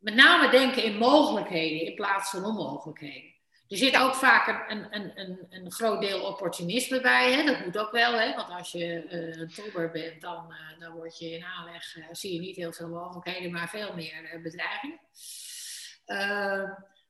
met 0.00 0.14
name 0.14 0.50
denken 0.50 0.82
in 0.82 0.96
mogelijkheden 0.96 1.86
in 1.86 1.94
plaats 1.94 2.30
van 2.30 2.44
onmogelijkheden. 2.44 3.30
Er 3.68 3.76
zit 3.76 3.96
ook 3.96 4.14
vaak 4.14 4.70
een, 4.70 4.94
een, 4.94 5.20
een, 5.20 5.46
een 5.50 5.72
groot 5.72 6.00
deel 6.00 6.22
opportunisme 6.22 7.00
bij. 7.00 7.32
Hè? 7.32 7.44
Dat 7.44 7.64
moet 7.64 7.78
ook 7.78 7.90
wel, 7.90 8.12
hè? 8.12 8.34
want 8.34 8.50
als 8.50 8.72
je 8.72 9.04
uh, 9.04 9.40
een 9.40 9.52
tobber 9.54 9.90
bent, 9.90 10.20
dan, 10.20 10.46
uh, 10.48 10.80
dan 10.80 10.92
word 10.92 11.18
je 11.18 11.30
in 11.30 11.44
aanleg, 11.44 11.96
uh, 11.96 12.04
zie 12.12 12.32
je 12.32 12.40
niet 12.40 12.56
heel 12.56 12.72
veel 12.72 12.88
mogelijkheden, 12.88 13.52
maar 13.52 13.68
veel 13.68 13.94
meer 13.94 14.40
bedreigingen. 14.42 15.00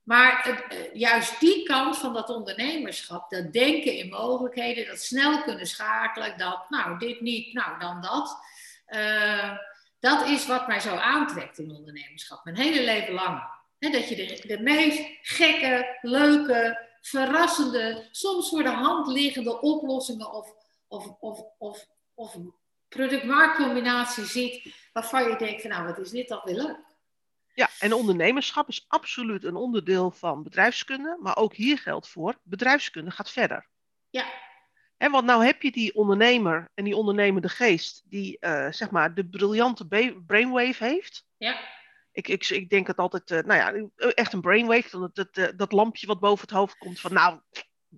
maar 0.02 0.44
het, 0.44 0.90
juist 0.92 1.40
die 1.40 1.62
kant 1.62 1.99
van 1.99 2.12
dat 2.12 2.28
ondernemerschap, 2.28 3.30
dat 3.30 3.52
denken 3.52 3.97
in 3.97 4.09
mogelijkheden, 4.09 4.87
dat 4.87 5.00
snel 5.00 5.42
kunnen 5.42 5.66
schakelen, 5.66 6.38
dat 6.38 6.70
nou 6.70 6.99
dit 6.99 7.20
niet, 7.20 7.52
nou 7.52 7.78
dan 7.78 8.00
dat. 8.00 8.38
Dat 10.00 10.26
is 10.26 10.47
wat 10.47 10.66
mij 10.66 10.80
zo 10.80 10.97
aantrekt 10.97 11.59
in 11.59 11.71
ondernemerschap. 11.71 12.45
Mijn 12.45 12.57
hele 12.57 12.85
leven 12.85 13.14
lang. 13.14 13.42
dat 13.78 14.09
je 14.09 14.16
de, 14.16 14.47
de 14.47 14.62
meest 14.62 15.19
gekke, 15.23 15.99
leuke, 16.00 16.88
verrassende, 17.00 18.09
soms 18.11 18.49
voor 18.49 18.62
de 18.62 18.69
hand 18.69 19.07
liggende 19.07 19.61
oplossingen 19.61 20.33
of, 20.33 20.54
of, 20.88 21.07
of, 21.21 21.42
of, 21.59 21.87
of 22.14 22.37
product-marktcombinatie 22.88 24.25
ziet 24.25 24.75
waarvan 24.92 25.28
je 25.28 25.37
denkt 25.37 25.61
van 25.61 25.71
nou, 25.71 25.87
wat 25.87 25.99
is 25.99 26.11
dit 26.11 26.26
toch 26.28 26.45
weer 26.45 26.54
leuk. 26.54 26.88
Ja, 27.54 27.69
en 27.78 27.92
ondernemerschap 27.92 28.69
is 28.69 28.85
absoluut 28.88 29.45
een 29.45 29.57
onderdeel 29.57 30.11
van 30.11 30.42
bedrijfskunde, 30.42 31.19
maar 31.21 31.37
ook 31.37 31.54
hier 31.54 31.78
geldt 31.78 32.09
voor, 32.09 32.38
bedrijfskunde 32.42 33.11
gaat 33.11 33.30
verder. 33.30 33.69
Ja. 34.11 34.25
En 35.00 35.11
want 35.11 35.25
nou 35.25 35.45
heb 35.45 35.62
je 35.62 35.71
die 35.71 35.95
ondernemer 35.95 36.71
en 36.75 36.85
die 36.85 36.97
ondernemende 36.97 37.49
geest 37.49 38.02
die 38.04 38.37
uh, 38.40 38.66
zeg 38.71 38.90
maar 38.90 39.14
de 39.14 39.26
briljante 39.26 39.87
brainwave 40.26 40.85
heeft. 40.85 41.25
Ja. 41.37 41.61
Ik, 42.12 42.28
ik, 42.28 42.49
ik 42.49 42.71
denk 42.71 42.87
het 42.87 42.97
altijd, 42.97 43.30
uh, 43.30 43.38
nou 43.38 43.59
ja, 43.59 43.88
echt 44.11 44.33
een 44.33 44.40
brainwave, 44.40 45.11
dat, 45.12 45.35
dat, 45.35 45.59
dat, 45.59 45.73
lampje 45.73 46.07
wat 46.07 46.21
boven 46.21 46.40
het 46.40 46.57
hoofd 46.57 46.78
komt 46.78 47.00
van 47.00 47.12
nou, 47.12 47.40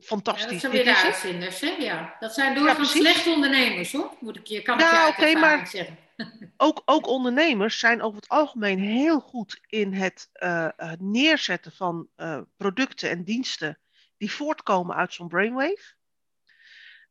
fantastisch. 0.01 0.45
Ja, 0.45 0.51
dat 0.51 0.61
zijn 0.61 0.73
weer 0.73 0.85
de 0.85 0.97
uitvinders, 0.97 1.61
hè? 1.61 1.69
Ja. 1.69 2.17
Dat 2.21 2.35
zijn 2.35 2.55
doorgaans 2.55 2.93
ja, 2.93 3.01
slechte 3.01 3.31
ondernemers, 3.31 3.93
hoor. 3.93 4.17
Moet 4.21 4.37
ik 4.37 4.47
je, 4.47 4.63
kan 4.63 4.79
ik 4.79 4.85
nou, 4.85 5.07
je 5.07 5.13
okay, 5.13 5.33
maar 5.33 5.67
zeggen. 5.67 5.99
Ook, 6.57 6.83
ook 6.85 7.07
ondernemers 7.07 7.79
zijn 7.79 8.03
over 8.03 8.17
het 8.17 8.29
algemeen 8.29 8.79
heel 8.79 9.21
goed 9.21 9.61
in 9.67 9.93
het 9.93 10.29
uh, 10.33 10.69
neerzetten 10.99 11.73
van 11.73 12.09
producten 12.57 13.11
en 13.11 13.25
diensten 13.25 13.79
die 14.17 14.33
voortkomen 14.33 14.97
uit 14.97 15.13
zo'n 15.13 15.29
brainwave. 15.29 15.95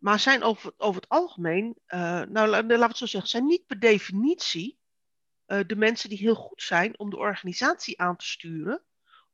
Maar 0.01 0.19
zijn 0.19 0.43
over, 0.43 0.73
over 0.77 1.01
het 1.01 1.09
algemeen, 1.09 1.77
nou 1.87 2.47
laten 2.47 2.67
we 2.67 2.83
het 2.83 2.97
zo 2.97 3.05
zeggen, 3.05 3.29
zijn 3.29 3.45
niet 3.45 3.65
per 3.67 3.79
definitie 3.79 4.79
de 5.45 5.75
mensen 5.75 6.09
die 6.09 6.17
heel 6.17 6.35
goed 6.35 6.61
zijn 6.61 6.99
om 6.99 7.09
de 7.09 7.17
organisatie 7.17 8.01
aan 8.01 8.15
te 8.15 8.25
sturen, 8.25 8.83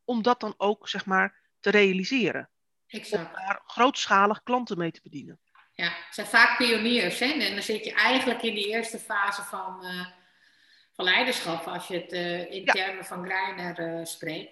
om 0.05 0.21
dat 0.21 0.39
dan 0.39 0.53
ook 0.57 0.89
zeg 0.89 1.05
maar 1.05 1.39
te 1.59 1.69
realiseren. 1.69 2.49
Exact. 2.87 3.27
Om 3.27 3.33
daar 3.33 3.61
grootschalig 3.65 4.43
klanten 4.43 4.77
mee 4.77 4.91
te 4.91 5.01
bedienen. 5.03 5.39
Ja, 5.71 5.85
het 5.85 6.15
zijn 6.15 6.27
vaak 6.27 6.57
pioniers. 6.57 7.19
Hè? 7.19 7.25
En 7.25 7.53
dan 7.53 7.63
zit 7.63 7.85
je 7.85 7.93
eigenlijk 7.93 8.41
in 8.41 8.53
die 8.53 8.67
eerste 8.67 8.99
fase 8.99 9.41
van, 9.41 9.85
uh, 9.85 10.07
van 10.97 11.05
leiderschap, 11.05 11.67
als 11.67 11.87
je 11.87 11.95
het 11.95 12.13
uh, 12.13 12.51
in 12.51 12.65
termen 12.65 13.05
van 13.05 13.25
Greiner 13.25 13.79
uh, 13.79 14.05
spreekt. 14.05 14.51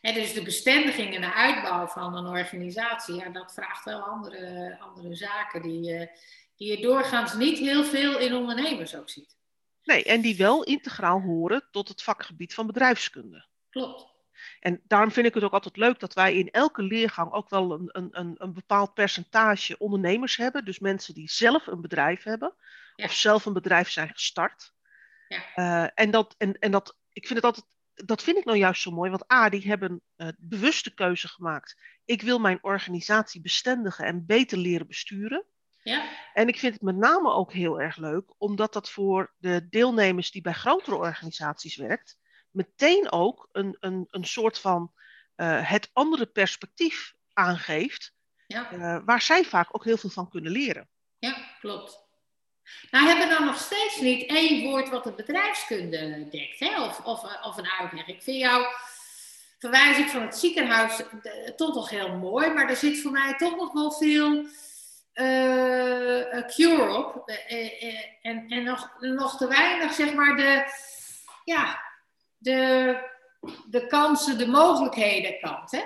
En 0.00 0.14
dus 0.14 0.32
de 0.32 0.42
bestendiging 0.42 1.14
en 1.14 1.20
de 1.20 1.34
uitbouw 1.34 1.86
van 1.86 2.16
een 2.16 2.26
organisatie, 2.26 3.14
ja, 3.14 3.28
dat 3.28 3.52
vraagt 3.54 3.84
wel 3.84 4.00
andere, 4.00 4.76
andere 4.80 5.14
zaken 5.14 5.62
die, 5.62 6.10
die 6.56 6.70
je 6.70 6.80
doorgaans 6.80 7.34
niet 7.34 7.58
heel 7.58 7.84
veel 7.84 8.18
in 8.18 8.34
ondernemers 8.34 8.96
ook 8.96 9.10
ziet. 9.10 9.36
Nee, 9.84 10.04
en 10.04 10.20
die 10.20 10.36
wel 10.36 10.64
integraal 10.64 11.20
horen 11.20 11.68
tot 11.70 11.88
het 11.88 12.02
vakgebied 12.02 12.54
van 12.54 12.66
bedrijfskunde. 12.66 13.46
Klopt. 13.70 14.14
En 14.60 14.80
daarom 14.84 15.10
vind 15.10 15.26
ik 15.26 15.34
het 15.34 15.44
ook 15.44 15.52
altijd 15.52 15.76
leuk 15.76 16.00
dat 16.00 16.14
wij 16.14 16.34
in 16.34 16.50
elke 16.50 16.82
leergang 16.82 17.32
ook 17.32 17.50
wel 17.50 17.72
een, 17.72 17.88
een, 18.10 18.34
een 18.38 18.52
bepaald 18.52 18.94
percentage 18.94 19.78
ondernemers 19.78 20.36
hebben. 20.36 20.64
Dus 20.64 20.78
mensen 20.78 21.14
die 21.14 21.30
zelf 21.30 21.66
een 21.66 21.80
bedrijf 21.80 22.22
hebben 22.22 22.54
of 22.96 23.12
zelf 23.12 23.44
een 23.44 23.52
bedrijf 23.52 23.90
zijn 23.90 24.08
gestart. 24.08 24.74
Ja. 25.28 25.42
Uh, 25.56 25.90
en 25.94 26.10
dat, 26.10 26.34
en, 26.38 26.58
en 26.58 26.70
dat, 26.70 26.96
ik 27.12 27.26
vind 27.26 27.42
het 27.42 27.44
altijd, 27.44 27.66
dat 27.94 28.22
vind 28.22 28.38
ik 28.38 28.44
nou 28.44 28.58
juist 28.58 28.82
zo 28.82 28.90
mooi, 28.90 29.10
want 29.10 29.32
A, 29.32 29.48
die 29.48 29.66
hebben 29.66 30.02
uh, 30.16 30.28
bewuste 30.38 30.94
keuze 30.94 31.28
gemaakt. 31.28 31.76
Ik 32.04 32.22
wil 32.22 32.38
mijn 32.38 32.58
organisatie 32.62 33.40
bestendigen 33.40 34.04
en 34.04 34.26
beter 34.26 34.58
leren 34.58 34.86
besturen. 34.86 35.44
Ja. 35.82 36.08
En 36.32 36.48
ik 36.48 36.58
vind 36.58 36.72
het 36.72 36.82
met 36.82 36.96
name 36.96 37.32
ook 37.32 37.52
heel 37.52 37.80
erg 37.80 37.96
leuk, 37.96 38.34
omdat 38.38 38.72
dat 38.72 38.90
voor 38.90 39.34
de 39.36 39.68
deelnemers 39.68 40.30
die 40.30 40.42
bij 40.42 40.52
grotere 40.52 40.96
organisaties 40.96 41.76
werkt, 41.76 42.18
meteen 42.50 43.12
ook 43.12 43.48
een, 43.52 43.76
een, 43.80 44.06
een 44.10 44.24
soort 44.24 44.58
van 44.58 44.92
uh, 45.36 45.70
het 45.70 45.90
andere 45.92 46.26
perspectief 46.26 47.14
aangeeft, 47.32 48.14
ja. 48.46 49.02
waar 49.04 49.20
zij 49.20 49.44
vaak 49.44 49.68
ook 49.70 49.84
heel 49.84 49.96
veel 49.96 50.10
van 50.10 50.28
kunnen 50.28 50.52
leren. 50.52 50.88
Ja, 51.18 51.36
klopt. 51.60 52.05
Nou 52.90 53.06
hebben 53.06 53.28
we 53.28 53.34
dan 53.34 53.44
nog 53.44 53.58
steeds 53.58 54.00
niet 54.00 54.28
één 54.28 54.62
woord 54.62 54.88
wat 54.88 55.04
de 55.04 55.12
bedrijfskunde 55.12 56.28
dekt, 56.30 56.58
hè? 56.58 56.82
Of, 56.82 57.00
of, 57.04 57.22
of 57.42 57.56
een 57.56 57.70
uitleg. 57.70 58.06
Ik 58.06 58.22
vind 58.22 58.38
jouw 58.38 58.66
verwijzing 59.58 60.10
van 60.10 60.22
het 60.22 60.36
ziekenhuis 60.36 61.00
toch 61.56 61.74
nog 61.74 61.90
heel 61.90 62.16
mooi, 62.16 62.50
maar 62.50 62.68
er 62.70 62.76
zit 62.76 63.00
voor 63.00 63.10
mij 63.10 63.34
toch 63.36 63.56
nog 63.56 63.72
wel 63.72 63.92
veel 63.92 64.46
uh, 65.14 66.46
cure 66.46 66.96
op. 66.96 67.28
en 68.22 68.48
en 68.48 68.62
nog, 68.62 68.96
nog 69.00 69.36
te 69.36 69.48
weinig, 69.48 69.92
zeg 69.92 70.14
maar, 70.14 70.36
de, 70.36 70.64
ja, 71.44 71.82
de, 72.38 72.96
de 73.66 73.86
kansen, 73.86 74.38
de 74.38 74.46
mogelijkheden 74.46 75.40
kant. 75.40 75.70
Hè? 75.70 75.82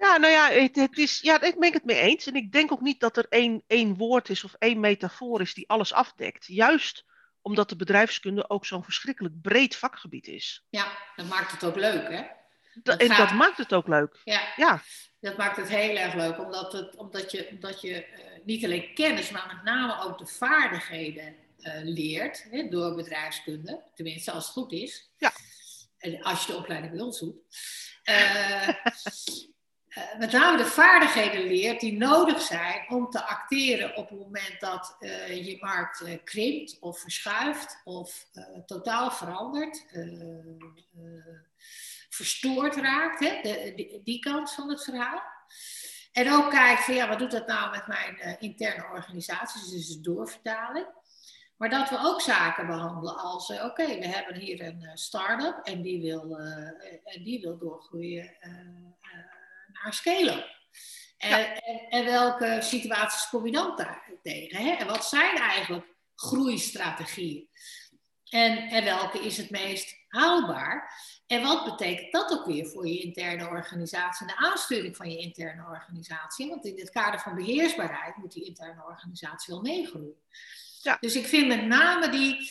Ja, 0.00 0.16
nou 0.16 0.32
ja, 0.32 0.50
het, 0.50 0.76
het, 0.76 0.98
is, 0.98 1.20
ja, 1.20 1.40
ik 1.40 1.58
ben 1.58 1.72
het 1.72 1.84
mee 1.84 2.00
eens. 2.00 2.26
En 2.26 2.34
ik 2.34 2.52
denk 2.52 2.72
ook 2.72 2.80
niet 2.80 3.00
dat 3.00 3.16
er 3.16 3.26
één, 3.28 3.62
één 3.66 3.96
woord 3.96 4.28
is 4.28 4.44
of 4.44 4.54
één 4.58 4.80
metafoor 4.80 5.40
is 5.40 5.54
die 5.54 5.68
alles 5.68 5.92
afdekt. 5.92 6.46
Juist 6.46 7.04
omdat 7.42 7.68
de 7.68 7.76
bedrijfskunde 7.76 8.50
ook 8.50 8.66
zo'n 8.66 8.84
verschrikkelijk 8.84 9.40
breed 9.40 9.76
vakgebied 9.76 10.26
is. 10.26 10.64
Ja, 10.70 10.98
dat 11.16 11.26
maakt 11.26 11.52
het 11.52 11.64
ook 11.64 11.76
leuk, 11.76 12.08
hè? 12.08 12.22
Dat 12.82 13.00
en 13.00 13.08
dat 13.08 13.32
maakt 13.32 13.56
het 13.56 13.72
ook 13.72 13.88
leuk. 13.88 14.20
Ja, 14.24 14.40
ja. 14.56 14.82
dat 15.20 15.36
maakt 15.36 15.56
het 15.56 15.68
heel 15.68 15.96
erg 15.96 16.14
leuk. 16.14 16.38
Omdat, 16.38 16.72
het, 16.72 16.96
omdat 16.96 17.30
je, 17.30 17.48
omdat 17.50 17.80
je 17.80 18.06
uh, 18.06 18.44
niet 18.44 18.64
alleen 18.64 18.94
kennis, 18.94 19.30
maar 19.30 19.52
met 19.54 19.62
name 19.64 20.02
ook 20.02 20.18
de 20.18 20.26
vaardigheden 20.26 21.36
uh, 21.58 21.80
leert 21.82 22.46
hè, 22.50 22.68
door 22.68 22.94
bedrijfskunde. 22.94 23.82
Tenminste, 23.94 24.32
als 24.32 24.44
het 24.44 24.52
goed 24.52 24.72
is. 24.72 25.10
Ja. 25.16 25.32
En 25.98 26.22
als 26.22 26.46
je 26.46 26.52
de 26.52 26.58
opleiding 26.58 26.92
bij 26.92 27.02
ons 27.02 27.18
doet. 27.18 27.36
Uh, 28.04 28.68
met 30.18 30.32
name 30.32 30.56
de 30.56 30.66
vaardigheden 30.66 31.46
leert 31.46 31.80
die 31.80 31.98
nodig 31.98 32.40
zijn 32.40 32.84
om 32.88 33.10
te 33.10 33.24
acteren 33.24 33.96
op 33.96 34.08
het 34.08 34.18
moment 34.18 34.60
dat 34.60 34.96
je 35.28 35.56
markt 35.60 36.24
krimpt 36.24 36.78
of 36.80 37.00
verschuift 37.00 37.80
of 37.84 38.26
totaal 38.66 39.10
verandert, 39.10 39.86
verstoord 42.08 42.76
raakt, 42.76 43.20
hè, 43.20 43.40
de, 43.42 43.72
die, 43.76 44.00
die 44.04 44.18
kant 44.18 44.52
van 44.52 44.68
het 44.68 44.84
verhaal. 44.84 45.22
En 46.12 46.32
ook 46.32 46.50
kijkt 46.50 46.84
van 46.84 46.94
ja, 46.94 47.08
wat 47.08 47.18
doet 47.18 47.30
dat 47.30 47.46
nou 47.46 47.70
met 47.70 47.86
mijn 47.86 48.38
interne 48.38 48.84
organisatie, 48.92 49.70
dus 49.70 49.88
de 49.88 50.00
doorvertaling. 50.00 50.86
Maar 51.56 51.70
dat 51.70 51.90
we 51.90 51.98
ook 51.98 52.20
zaken 52.20 52.66
behandelen 52.66 53.16
als, 53.16 53.50
uh, 53.50 53.64
oké, 53.64 53.86
we 53.86 54.06
hebben 54.06 54.34
hier 54.34 54.62
een 54.62 54.82
uh, 54.82 54.90
start-up 54.94 55.60
en 55.62 55.82
die 55.82 56.00
wil, 56.00 56.40
uh, 56.40 56.46
en 57.04 57.22
die 57.22 57.40
wil 57.40 57.58
doorgroeien 57.58 58.36
naar 59.72 59.94
scalen. 59.94 60.44
En, 61.16 61.28
ja. 61.28 61.54
en, 61.54 61.88
en, 61.88 62.04
welke 62.04 62.58
situaties 62.60 63.28
kom 63.28 63.46
je 63.46 63.52
dan 63.52 63.76
daar 63.76 64.10
tegen? 64.22 64.64
Hè? 64.64 64.70
En 64.70 64.86
wat 64.86 65.04
zijn 65.04 65.36
eigenlijk 65.36 65.86
groeistrategieën? 66.14 67.48
En, 68.30 68.58
en 68.58 68.84
welke 68.84 69.18
is 69.18 69.36
het 69.36 69.50
meest 69.50 69.94
haalbaar? 70.08 70.92
En 71.26 71.42
wat 71.42 71.64
betekent 71.64 72.12
dat 72.12 72.32
ook 72.32 72.46
weer 72.46 72.66
voor 72.66 72.86
je 72.86 72.98
interne 72.98 73.48
organisatie 73.48 74.26
en 74.26 74.34
de 74.36 74.46
aansturing 74.46 74.96
van 74.96 75.10
je 75.10 75.18
interne 75.18 75.66
organisatie? 75.66 76.48
Want 76.48 76.64
in 76.64 76.78
het 76.78 76.90
kader 76.90 77.20
van 77.20 77.34
beheersbaarheid 77.34 78.16
moet 78.16 78.32
die 78.32 78.44
interne 78.44 78.84
organisatie 78.84 79.54
wel 79.54 79.62
meegroeien. 79.62 80.14
Ja. 80.82 80.96
Dus 81.00 81.16
ik 81.16 81.26
vind 81.26 81.46
met 81.46 81.66
name 81.66 82.08
die, 82.08 82.50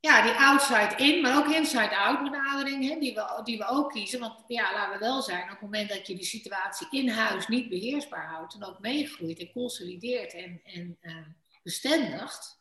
ja, 0.00 0.22
die 0.22 0.32
outside-in, 0.32 1.20
maar 1.20 1.36
ook 1.36 1.54
inside-out 1.54 2.22
benadering, 2.22 2.88
hè, 2.88 2.98
die, 2.98 3.14
we, 3.14 3.40
die 3.44 3.58
we 3.58 3.66
ook 3.66 3.90
kiezen. 3.90 4.20
Want 4.20 4.44
ja, 4.46 4.72
laten 4.72 4.92
we 4.92 5.04
wel 5.04 5.22
zijn, 5.22 5.42
op 5.42 5.48
het 5.48 5.60
moment 5.60 5.88
dat 5.88 6.06
je 6.06 6.14
die 6.14 6.24
situatie 6.24 6.86
in 6.90 7.08
huis 7.08 7.48
niet 7.48 7.68
beheersbaar 7.68 8.26
houdt 8.26 8.54
en 8.54 8.64
ook 8.64 8.78
meegroeit 8.78 9.38
en 9.38 9.52
consolideert 9.52 10.34
en, 10.34 10.60
en 10.64 10.98
uh, 11.02 11.16
bestendigt, 11.62 12.60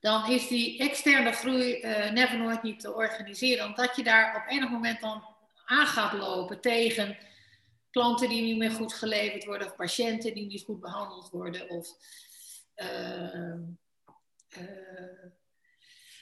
dan 0.00 0.30
is 0.30 0.48
die 0.48 0.78
externe 0.78 1.32
groei 1.32 1.80
uh, 1.80 2.10
never 2.10 2.38
nooit 2.38 2.62
niet 2.62 2.80
te 2.80 2.94
organiseren. 2.94 3.66
Omdat 3.66 3.96
je 3.96 4.02
daar 4.02 4.36
op 4.36 4.50
enig 4.50 4.70
moment 4.70 5.00
dan 5.00 5.24
aan 5.64 5.86
gaat 5.86 6.12
lopen 6.12 6.60
tegen 6.60 7.18
klanten 7.90 8.28
die 8.28 8.42
niet 8.42 8.58
meer 8.58 8.70
goed 8.70 8.94
geleverd 8.94 9.44
worden, 9.44 9.66
of 9.66 9.76
patiënten 9.76 10.34
die 10.34 10.46
niet 10.46 10.64
goed 10.64 10.80
behandeld 10.80 11.30
worden, 11.30 11.68
of 11.68 11.88
uh, 12.76 13.47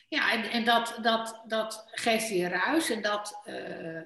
ja, 0.08 0.32
en, 0.32 0.50
en 0.50 0.64
dat, 0.64 0.98
dat, 1.02 1.42
dat 1.46 1.88
geeft 1.90 2.28
weer 2.28 2.50
ruis 2.50 2.90
en 2.90 3.02
dat 3.02 3.42
uh, 3.44 4.00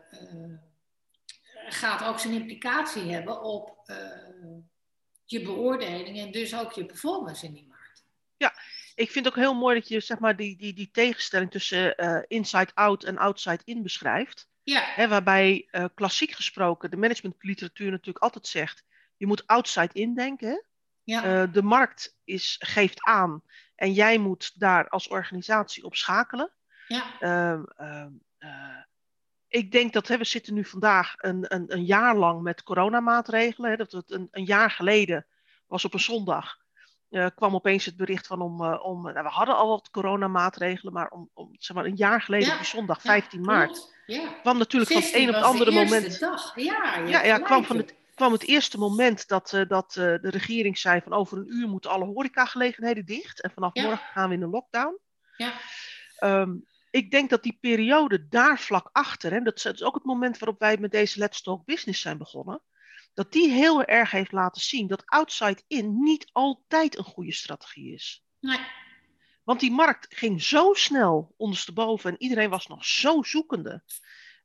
gaat 1.69 2.04
ook 2.04 2.19
zijn 2.19 2.35
implicatie 2.35 3.12
hebben 3.12 3.42
op 3.42 3.92
je 5.25 5.42
beoordeling 5.42 6.19
en 6.19 6.30
dus 6.30 6.54
ook 6.54 6.73
je 6.73 6.87
performance 6.87 7.47
in 7.47 7.52
die 7.52 7.66
markt. 7.69 8.04
Ja, 8.37 8.54
ik 8.95 9.11
vind 9.11 9.25
het 9.25 9.35
ook 9.35 9.40
heel 9.40 9.54
mooi 9.54 9.78
dat 9.78 9.88
je 9.88 10.00
zeg 10.00 10.19
maar, 10.19 10.37
die, 10.37 10.57
die, 10.57 10.75
die 10.75 10.90
tegenstelling 10.92 11.50
tussen 11.50 11.97
inside-out 12.28 13.04
en 13.04 13.19
outside-in 13.19 13.83
beschrijft. 13.83 14.49
Ja. 14.62 14.83
Hè, 14.85 15.09
waarbij 15.09 15.69
klassiek 15.95 16.30
gesproken 16.30 16.90
de 16.90 16.97
managementliteratuur 16.97 17.90
natuurlijk 17.90 18.25
altijd 18.25 18.47
zegt, 18.47 18.85
je 19.16 19.26
moet 19.26 19.47
outside-in 19.47 20.14
denken. 20.14 20.64
Ja. 21.04 21.47
De 21.47 21.62
markt 21.62 22.16
is, 22.25 22.57
geeft 22.59 23.02
aan 23.02 23.42
En 23.81 23.93
jij 23.93 24.19
moet 24.19 24.61
daar 24.61 24.89
als 24.89 25.09
organisatie 25.09 25.85
op 25.85 25.95
schakelen. 25.95 26.51
Ja. 26.87 27.05
Ehm, 27.21 27.63
ehm, 27.77 28.11
eh, 28.39 28.83
ik 29.49 29.73
denk 29.73 29.93
dat 29.93 30.09
hè, 30.09 30.19
we 30.19 30.25
zitten 30.25 30.55
nu 30.55 30.65
vandaag 30.65 31.15
een, 31.17 31.55
een, 31.55 31.65
een 31.73 31.85
jaar 31.85 32.17
lang 32.17 32.43
met 32.43 32.63
coronamaatregelen. 32.63 33.71
Hè, 33.71 33.77
dat 33.77 33.93
het 33.93 34.11
een, 34.11 34.29
een 34.31 34.45
jaar 34.45 34.71
geleden 34.71 35.27
was 35.67 35.85
op 35.85 35.95
een 35.95 36.01
zondag. 36.01 36.59
Uh, 37.11 37.27
kwam 37.35 37.55
opeens 37.55 37.85
het 37.85 37.97
bericht 37.97 38.27
van 38.27 38.41
om, 38.41 38.63
uh, 38.63 38.85
om 38.85 39.03
nou, 39.03 39.23
we 39.23 39.29
hadden 39.29 39.57
al 39.57 39.69
wat 39.69 39.91
coronamaatregelen, 39.91 40.93
maar 40.93 41.09
om, 41.09 41.31
om 41.35 41.55
zeg 41.59 41.77
maar 41.77 41.85
een 41.85 41.97
jaar 41.97 42.23
geleden 42.23 42.47
Ja, 42.47 42.53
op 42.53 42.59
die 42.59 42.69
zondag, 42.69 43.03
ja, 43.03 43.11
15 43.11 43.41
maart. 43.41 43.95
Ja. 44.07 44.29
kwam 44.43 44.59
natuurlijk 44.59 44.93
van 44.93 45.01
het 45.01 45.11
16 45.11 45.23
een 45.23 45.29
op 45.29 45.35
het 45.35 45.45
was 45.45 45.53
andere 45.53 45.73
moment. 45.73 46.21
Dag. 46.21 46.53
Ja, 46.57 46.97
Ja, 47.07 47.25
ja 47.25 47.39
kwam, 47.39 47.65
van 47.65 47.77
het, 47.77 47.95
kwam 48.21 48.33
het 48.33 48.47
eerste 48.47 48.79
moment 48.79 49.29
dat, 49.29 49.53
eh, 49.53 49.69
dat 49.69 49.97
eh, 49.97 50.05
de 50.05 50.31
regering 50.31 50.79
zei 50.79 51.00
van 51.00 51.12
over 51.12 51.39
een 51.39 51.53
uur 51.53 51.69
moeten 51.69 51.91
alle 51.91 52.05
horecagelegenheden 52.05 53.05
dicht. 53.07 53.41
En 53.41 53.50
vanaf 53.50 53.75
Ja. 53.75 53.83
morgen 53.83 54.07
gaan 54.07 54.29
we 54.29 54.35
in 54.35 54.43
een 54.43 54.50
lockdown. 54.50 54.99
Ja. 55.37 55.53
Ehm, 56.17 56.57
ik 56.91 57.11
denk 57.11 57.31
dat 57.31 57.43
die 57.43 57.59
periode 57.61 58.29
daar 58.29 58.59
vlak 58.59 58.89
achter, 58.93 59.33
en 59.33 59.45
dat 59.45 59.57
is 59.57 59.62
dat 59.62 59.75
is 59.75 59.83
ook 59.83 59.95
het 59.95 60.05
moment 60.05 60.39
waarop 60.39 60.59
wij 60.59 60.77
met 60.77 60.91
deze 60.91 61.19
Let's 61.19 61.43
Talk 61.43 61.65
Business 61.65 62.00
zijn 62.00 62.19
begonnen, 62.19 62.62
dat 63.15 63.33
die 63.33 63.50
heel 63.50 63.85
erg 63.85 64.11
heeft 64.11 64.33
laten 64.33 64.62
zien 64.62 64.87
dat 64.87 65.07
outside 65.07 65.62
in 65.67 66.03
niet 66.03 66.29
altijd 66.33 66.99
een 66.99 67.05
goede 67.05 67.33
strategie 67.33 67.95
is. 67.95 68.25
Nee. 68.41 68.61
Want 69.45 69.61
die 69.61 69.71
markt 69.73 70.15
ging 70.17 70.43
zo 70.43 70.75
snel 70.75 71.35
ondersteboven 71.37 72.11
en 72.11 72.23
iedereen 72.23 72.50
was 72.50 72.67
nog 72.67 72.85
zo 72.85 73.23
zoekende. 73.23 73.83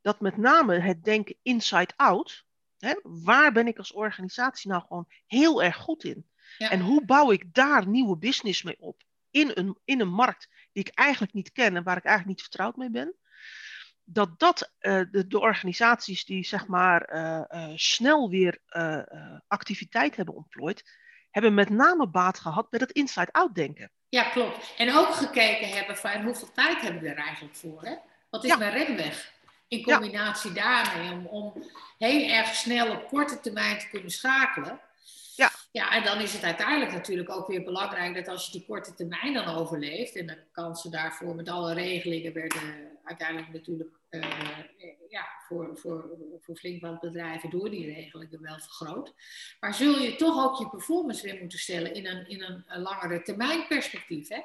Dat 0.01 0.19
met 0.19 0.37
name 0.37 0.79
het 0.79 1.03
denken 1.03 1.35
inside 1.41 1.93
out. 1.95 2.45
Hè, 2.77 2.93
waar 3.03 3.51
ben 3.51 3.67
ik 3.67 3.77
als 3.77 3.93
organisatie 3.93 4.69
nou 4.69 4.81
gewoon 4.87 5.07
heel 5.27 5.63
erg 5.63 5.75
goed 5.75 6.03
in? 6.03 6.29
Ja. 6.57 6.69
En 6.69 6.79
hoe 6.79 7.05
bouw 7.05 7.31
ik 7.31 7.53
daar 7.53 7.87
nieuwe 7.87 8.17
business 8.17 8.63
mee 8.63 8.79
op? 8.79 9.03
In 9.31 9.51
een, 9.53 9.77
in 9.85 10.01
een 10.01 10.13
markt 10.13 10.49
die 10.71 10.83
ik 10.83 10.93
eigenlijk 10.93 11.33
niet 11.33 11.51
ken 11.51 11.75
en 11.75 11.83
waar 11.83 11.97
ik 11.97 12.03
eigenlijk 12.05 12.37
niet 12.37 12.47
vertrouwd 12.47 12.75
mee 12.75 12.89
ben. 12.89 13.15
Dat 14.03 14.39
dat 14.39 14.73
eh, 14.79 15.01
de, 15.11 15.27
de 15.27 15.39
organisaties 15.39 16.25
die 16.25 16.45
zeg 16.45 16.67
maar 16.67 17.01
eh, 17.01 17.43
eh, 17.47 17.71
snel 17.75 18.29
weer 18.29 18.59
activiteit 19.47 20.15
hebben 20.15 20.35
ontplooid, 20.35 20.83
hebben 21.31 21.53
met 21.53 21.69
name 21.69 22.07
baat 22.07 22.39
gehad 22.39 22.69
bij 22.69 22.79
dat 22.79 22.91
inside-out 22.91 23.55
denken. 23.55 23.91
Ja, 24.09 24.23
klopt. 24.23 24.73
En 24.77 24.95
ook 24.95 25.13
gekeken 25.13 25.69
hebben 25.69 25.97
van 25.97 26.23
hoeveel 26.23 26.51
tijd 26.51 26.81
hebben 26.81 27.01
we 27.01 27.09
er 27.09 27.17
eigenlijk 27.17 27.55
voor? 27.55 27.83
Hè? 27.83 27.95
Wat 28.29 28.43
is 28.43 28.49
Ja. 28.49 28.57
mijn 28.57 28.71
remweg? 28.71 29.33
In 29.67 29.83
combinatie 29.83 30.51
daarmee, 30.51 31.11
om, 31.11 31.25
om 31.25 31.63
heel 31.97 32.29
erg 32.29 32.55
snel 32.55 32.91
op 32.91 33.07
korte 33.07 33.39
termijn 33.39 33.79
te 33.79 33.89
kunnen 33.89 34.11
schakelen. 34.11 34.79
Ja. 35.35 35.51
Ja, 35.71 35.91
en 35.91 36.03
dan 36.03 36.19
is 36.19 36.33
het 36.33 36.43
uiteindelijk 36.43 36.91
natuurlijk 36.91 37.29
ook 37.29 37.47
weer 37.47 37.63
belangrijk 37.63 38.15
dat 38.15 38.27
als 38.27 38.45
je 38.45 38.51
die 38.51 38.65
korte 38.65 38.93
termijn 38.93 39.33
dan 39.33 39.47
overleeft, 39.47 40.15
en 40.15 40.27
de 40.27 40.37
kansen 40.51 40.91
daarvoor 40.91 41.35
met 41.35 41.49
alle 41.49 41.73
regelingen 41.73 42.33
werden 42.33 42.95
uiteindelijk 43.03 43.53
natuurlijk 43.53 43.89
eh, 44.09 44.21
ja, 45.09 45.27
voor, 45.47 45.77
voor, 45.77 46.09
voor 46.41 46.55
flink 46.55 46.81
wat 46.81 46.99
bedrijven 46.99 47.49
door 47.49 47.69
die 47.69 47.93
regelingen 47.93 48.41
wel 48.41 48.59
vergroot. 48.59 49.13
Maar 49.59 49.73
zul 49.73 49.99
je 49.99 50.15
toch 50.15 50.45
ook 50.45 50.59
je 50.59 50.69
performance 50.69 51.23
weer 51.23 51.39
moeten 51.39 51.59
stellen 51.59 51.93
in 51.93 52.05
een, 52.05 52.29
in 52.29 52.43
een, 52.43 52.63
een 52.67 52.81
langere 52.81 53.21
termijn 53.21 53.67
perspectief. 53.67 54.27
Hè? 54.27 54.41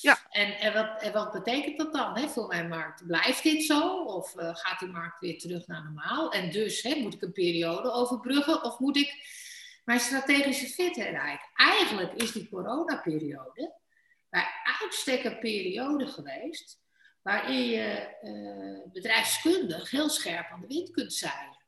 Ja. 0.00 0.18
En, 0.30 0.58
en, 0.58 0.72
wat, 0.72 1.02
en 1.02 1.12
wat 1.12 1.32
betekent 1.32 1.78
dat 1.78 1.92
dan 1.92 2.18
hè, 2.18 2.28
voor 2.28 2.46
mijn 2.46 2.68
markt? 2.68 3.06
Blijft 3.06 3.42
dit 3.42 3.64
zo? 3.64 4.04
Of 4.04 4.36
eh, 4.36 4.50
gaat 4.52 4.78
die 4.78 4.88
markt 4.88 5.20
weer 5.20 5.38
terug 5.38 5.66
naar 5.66 5.82
normaal? 5.82 6.32
En 6.32 6.50
dus 6.50 6.82
hè, 6.82 6.94
moet 6.94 7.14
ik 7.14 7.22
een 7.22 7.32
periode 7.32 7.92
overbruggen 7.92 8.64
of 8.64 8.78
moet 8.78 8.96
ik 8.96 9.40
mijn 9.84 10.00
strategische 10.00 10.66
fit 10.66 10.94
bereiken? 10.94 11.48
Eigenlijk 11.54 12.12
is 12.12 12.32
die 12.32 12.48
coronaperiode 12.48 13.80
bij 14.28 14.46
uitstek 14.80 15.24
een 15.24 15.38
periode 15.38 16.06
geweest 16.06 16.80
waarin 17.22 17.64
je 17.68 17.84
eh, 18.20 18.92
bedrijfskundig 18.92 19.90
heel 19.90 20.08
scherp 20.08 20.50
aan 20.50 20.60
de 20.60 20.66
wind 20.66 20.90
kunt 20.90 21.12
zeilen. 21.12 21.60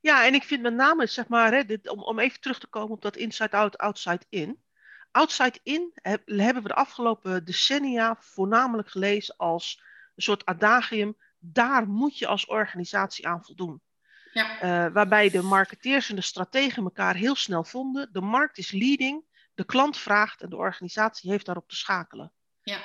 Ja, 0.00 0.26
en 0.26 0.34
ik 0.34 0.42
vind 0.42 0.62
met 0.62 0.74
name, 0.74 1.06
zeg 1.06 1.28
maar, 1.28 1.52
hè, 1.52 1.64
om, 1.82 2.02
om 2.02 2.18
even 2.18 2.40
terug 2.40 2.58
te 2.58 2.66
komen 2.66 2.90
op 2.94 3.02
dat 3.02 3.16
inside-out, 3.16 3.78
outside-in. 3.78 4.62
Outside-in 5.10 5.90
heb- 5.94 6.28
hebben 6.28 6.62
we 6.62 6.68
de 6.68 6.74
afgelopen 6.74 7.44
decennia 7.44 8.16
voornamelijk 8.20 8.90
gelezen 8.90 9.36
als 9.36 9.82
een 10.14 10.22
soort 10.22 10.44
adagium. 10.44 11.16
Daar 11.38 11.88
moet 11.88 12.18
je 12.18 12.26
als 12.26 12.46
organisatie 12.46 13.26
aan 13.26 13.44
voldoen. 13.44 13.82
Ja, 14.32 14.60
Eh, 14.60 14.92
waarbij 14.92 15.30
de 15.30 15.42
marketeers 15.42 16.08
en 16.10 16.16
de 16.16 16.22
strategen 16.22 16.84
elkaar 16.84 17.14
heel 17.14 17.34
snel 17.34 17.64
vonden. 17.64 18.12
De 18.12 18.20
markt 18.20 18.58
is 18.58 18.70
leading, 18.70 19.24
de 19.54 19.64
klant 19.64 19.98
vraagt 19.98 20.42
en 20.42 20.50
de 20.50 20.56
organisatie 20.56 21.30
heeft 21.30 21.46
daarop 21.46 21.68
te 21.68 21.76
schakelen. 21.76 22.32
ja, 22.62 22.80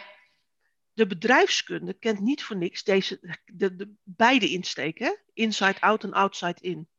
De 0.94 1.08
bedrijfskunde 1.08 1.94
kent 1.94 2.20
niet 2.20 2.44
voor 2.44 2.56
niks 2.56 2.84
deze, 2.84 3.40
de, 3.46 3.76
de, 3.76 3.94
beide 4.04 4.50
insteken, 4.50 5.22
inside 5.34 5.82
out 5.82 6.04
en 6.04 6.14
outside 6.14 6.62
in. 6.62 6.90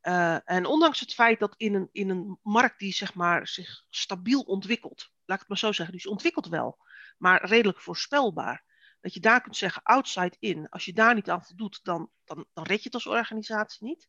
Eh, 0.00 0.38
en 0.44 0.66
ondanks 0.66 1.00
het 1.00 1.14
feit 1.14 1.38
dat 1.38 1.54
in 1.56 1.74
een, 1.74 1.88
in 1.92 2.08
een 2.08 2.38
markt 2.42 2.78
die 2.78 2.92
zeg 2.92 3.14
maar, 3.14 3.48
zich 3.48 3.84
stabiel 3.90 4.40
ontwikkelt, 4.40 5.12
laat 5.24 5.36
ik 5.36 5.38
het 5.40 5.48
maar 5.48 5.58
zo 5.58 5.72
zeggen, 5.72 5.94
dus 5.94 6.06
ontwikkelt 6.06 6.48
wel, 6.48 6.78
maar 7.18 7.44
redelijk 7.46 7.80
voorspelbaar. 7.80 8.64
Dat 9.06 9.14
je 9.14 9.20
daar 9.20 9.40
kunt 9.40 9.56
zeggen 9.56 9.82
outside 9.82 10.36
in. 10.38 10.68
Als 10.68 10.84
je 10.84 10.92
daar 10.92 11.14
niet 11.14 11.30
aan 11.30 11.44
voldoet, 11.44 11.80
dan, 11.82 12.10
dan, 12.24 12.46
dan 12.52 12.64
red 12.64 12.78
je 12.78 12.84
het 12.84 12.94
als 12.94 13.06
organisatie 13.06 13.86
niet. 13.86 14.08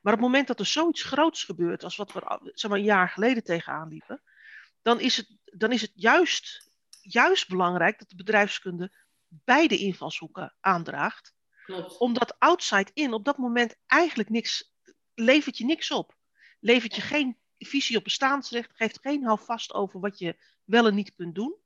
Maar 0.00 0.12
op 0.12 0.18
het 0.18 0.28
moment 0.28 0.46
dat 0.46 0.60
er 0.60 0.66
zoiets 0.66 1.02
groots 1.02 1.44
gebeurt, 1.44 1.84
als 1.84 1.96
wat 1.96 2.12
we 2.12 2.50
zeg 2.54 2.70
maar, 2.70 2.78
een 2.78 2.84
jaar 2.84 3.08
geleden 3.08 3.44
tegenaan 3.44 3.88
liepen, 3.88 4.22
dan 4.82 5.00
is 5.00 5.16
het, 5.16 5.38
dan 5.44 5.72
is 5.72 5.80
het 5.80 5.90
juist, 5.94 6.70
juist 7.00 7.48
belangrijk 7.48 7.98
dat 7.98 8.08
de 8.08 8.16
bedrijfskunde 8.16 8.96
beide 9.28 9.78
invalshoeken 9.78 10.56
aandraagt 10.60 11.34
klopt. 11.64 11.98
omdat 11.98 12.38
outside 12.38 12.90
in 12.94 13.12
op 13.12 13.24
dat 13.24 13.38
moment 13.38 13.76
eigenlijk 13.86 14.28
niks, 14.28 14.72
levert 15.14 15.58
je 15.58 15.64
niks 15.64 15.90
op. 15.90 16.16
Levert 16.60 16.94
je 16.94 17.00
geen 17.00 17.38
visie 17.58 17.96
op 17.96 18.04
bestaansrecht, 18.04 18.72
geeft 18.74 18.98
geen 19.00 19.24
houvast 19.24 19.72
over 19.72 20.00
wat 20.00 20.18
je 20.18 20.36
wel 20.64 20.86
en 20.86 20.94
niet 20.94 21.14
kunt 21.14 21.34
doen. 21.34 21.64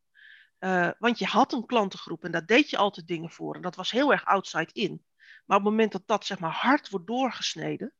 Uh, 0.60 0.90
want 0.98 1.18
je 1.18 1.24
had 1.26 1.52
een 1.52 1.66
klantengroep 1.66 2.24
en 2.24 2.30
daar 2.30 2.46
deed 2.46 2.70
je 2.70 2.76
altijd 2.76 3.06
dingen 3.06 3.30
voor. 3.30 3.54
En 3.54 3.62
dat 3.62 3.76
was 3.76 3.90
heel 3.90 4.12
erg 4.12 4.24
outside 4.24 4.70
in. 4.72 5.04
Maar 5.46 5.58
op 5.58 5.64
het 5.64 5.72
moment 5.72 5.92
dat 5.92 6.06
dat 6.06 6.26
zeg 6.26 6.38
maar 6.38 6.52
hard 6.52 6.90
wordt 6.90 7.06
doorgesneden, 7.06 7.92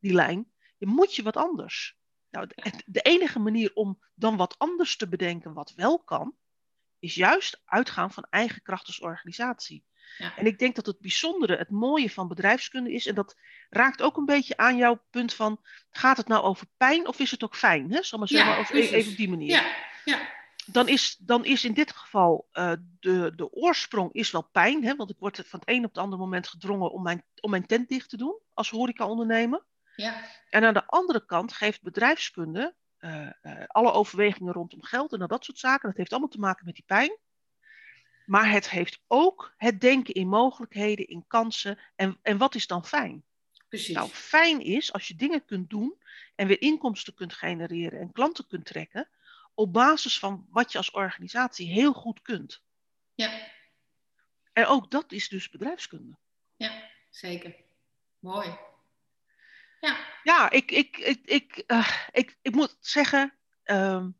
die 0.00 0.12
lijn, 0.12 0.50
moet 0.78 1.14
je 1.14 1.22
wat 1.22 1.36
anders. 1.36 1.96
Nou, 2.30 2.46
de, 2.46 2.82
de 2.86 3.00
enige 3.00 3.38
manier 3.38 3.70
om 3.74 4.02
dan 4.14 4.36
wat 4.36 4.58
anders 4.58 4.96
te 4.96 5.08
bedenken 5.08 5.52
wat 5.52 5.72
wel 5.76 5.98
kan, 5.98 6.34
is 6.98 7.14
juist 7.14 7.62
uitgaan 7.64 8.12
van 8.12 8.26
eigen 8.30 8.62
kracht 8.62 8.86
als 8.86 9.00
organisatie. 9.00 9.84
Ja. 10.18 10.36
En 10.36 10.46
ik 10.46 10.58
denk 10.58 10.74
dat 10.74 10.86
het 10.86 11.00
bijzondere, 11.00 11.56
het 11.56 11.70
mooie 11.70 12.10
van 12.10 12.28
bedrijfskunde 12.28 12.92
is, 12.92 13.06
en 13.06 13.14
dat 13.14 13.36
raakt 13.70 14.02
ook 14.02 14.16
een 14.16 14.24
beetje 14.24 14.56
aan 14.56 14.76
jouw 14.76 15.02
punt 15.10 15.34
van, 15.34 15.60
gaat 15.90 16.16
het 16.16 16.28
nou 16.28 16.42
over 16.42 16.66
pijn 16.76 17.06
of 17.06 17.18
is 17.18 17.30
het 17.30 17.44
ook 17.44 17.56
fijn? 17.56 17.92
Hè? 17.92 18.02
Zal 18.02 18.18
maar 18.18 18.28
zeggen, 18.28 18.52
Ja, 18.52 18.58
over, 18.58 18.70
precies. 18.70 18.90
even 18.90 19.10
op 19.10 19.16
die 19.16 19.28
manier. 19.28 19.50
Ja, 19.50 19.74
ja, 20.04 20.28
Dan, 20.66 20.88
is, 20.88 21.16
dan 21.20 21.44
is 21.44 21.64
in 21.64 21.72
dit 21.72 21.92
geval 21.92 22.48
uh, 22.52 22.72
de, 23.00 23.32
de 23.36 23.52
oorsprong 23.52 24.12
is 24.12 24.30
wel 24.30 24.48
pijn, 24.52 24.84
hè? 24.84 24.96
want 24.96 25.10
ik 25.10 25.16
word 25.18 25.42
van 25.46 25.60
het 25.60 25.68
een 25.68 25.84
op 25.84 25.94
het 25.94 25.98
andere 25.98 26.22
moment 26.22 26.48
gedrongen 26.48 26.90
om 26.90 27.02
mijn, 27.02 27.24
om 27.40 27.50
mijn 27.50 27.66
tent 27.66 27.88
dicht 27.88 28.08
te 28.08 28.16
doen 28.16 28.40
als 28.54 28.70
horeca-ondernemer. 28.70 29.64
ja, 29.96 30.22
En 30.50 30.64
aan 30.64 30.74
de 30.74 30.86
andere 30.86 31.24
kant 31.26 31.52
geeft 31.52 31.82
bedrijfskunde 31.82 32.74
uh, 33.00 33.30
uh, 33.42 33.62
alle 33.66 33.92
overwegingen 33.92 34.52
rondom 34.52 34.82
geld 34.82 35.12
en 35.12 35.26
dat 35.26 35.44
soort 35.44 35.58
zaken, 35.58 35.88
dat 35.88 35.96
heeft 35.96 36.10
allemaal 36.10 36.28
te 36.28 36.38
maken 36.38 36.64
met 36.64 36.74
die 36.74 36.84
pijn. 36.86 37.18
Maar 38.24 38.50
het 38.50 38.70
heeft 38.70 39.00
ook 39.06 39.54
het 39.56 39.80
denken 39.80 40.14
in 40.14 40.28
mogelijkheden, 40.28 41.08
in 41.08 41.24
kansen. 41.26 41.78
En, 41.96 42.18
en 42.22 42.38
wat 42.38 42.54
is 42.54 42.66
dan 42.66 42.84
fijn? 42.84 43.24
precies. 43.68 43.94
Nou, 43.94 44.08
fijn 44.08 44.60
is 44.60 44.92
als 44.92 45.08
je 45.08 45.16
dingen 45.16 45.44
kunt 45.44 45.70
doen 45.70 45.94
en 46.34 46.46
weer 46.46 46.60
inkomsten 46.60 47.14
kunt 47.14 47.32
genereren 47.32 48.00
en 48.00 48.12
klanten 48.12 48.46
kunt 48.46 48.64
trekken. 48.66 49.08
Op 49.56 49.72
basis 49.72 50.18
van 50.18 50.46
wat 50.50 50.72
je 50.72 50.78
als 50.78 50.90
organisatie 50.90 51.72
heel 51.72 51.92
goed 51.92 52.22
kunt. 52.22 52.62
Ja, 53.14 53.48
En 54.52 54.66
ook 54.66 54.90
dat 54.90 55.12
is 55.12 55.28
dus 55.28 55.50
bedrijfskunde. 55.50 56.16
ja, 56.56 56.90
zeker. 57.10 57.56
Mooi. 58.18 58.58
Ja, 59.80 59.96
Ja, 60.22 60.50
ik, 60.50 60.70
ik, 60.70 60.96
ik, 60.96 61.20
ik, 61.24 61.64
uh, 61.66 61.88
ik, 62.12 62.38
ik 62.42 62.54
moet 62.54 62.76
zeggen. 62.80 63.34
ehm, 63.62 64.10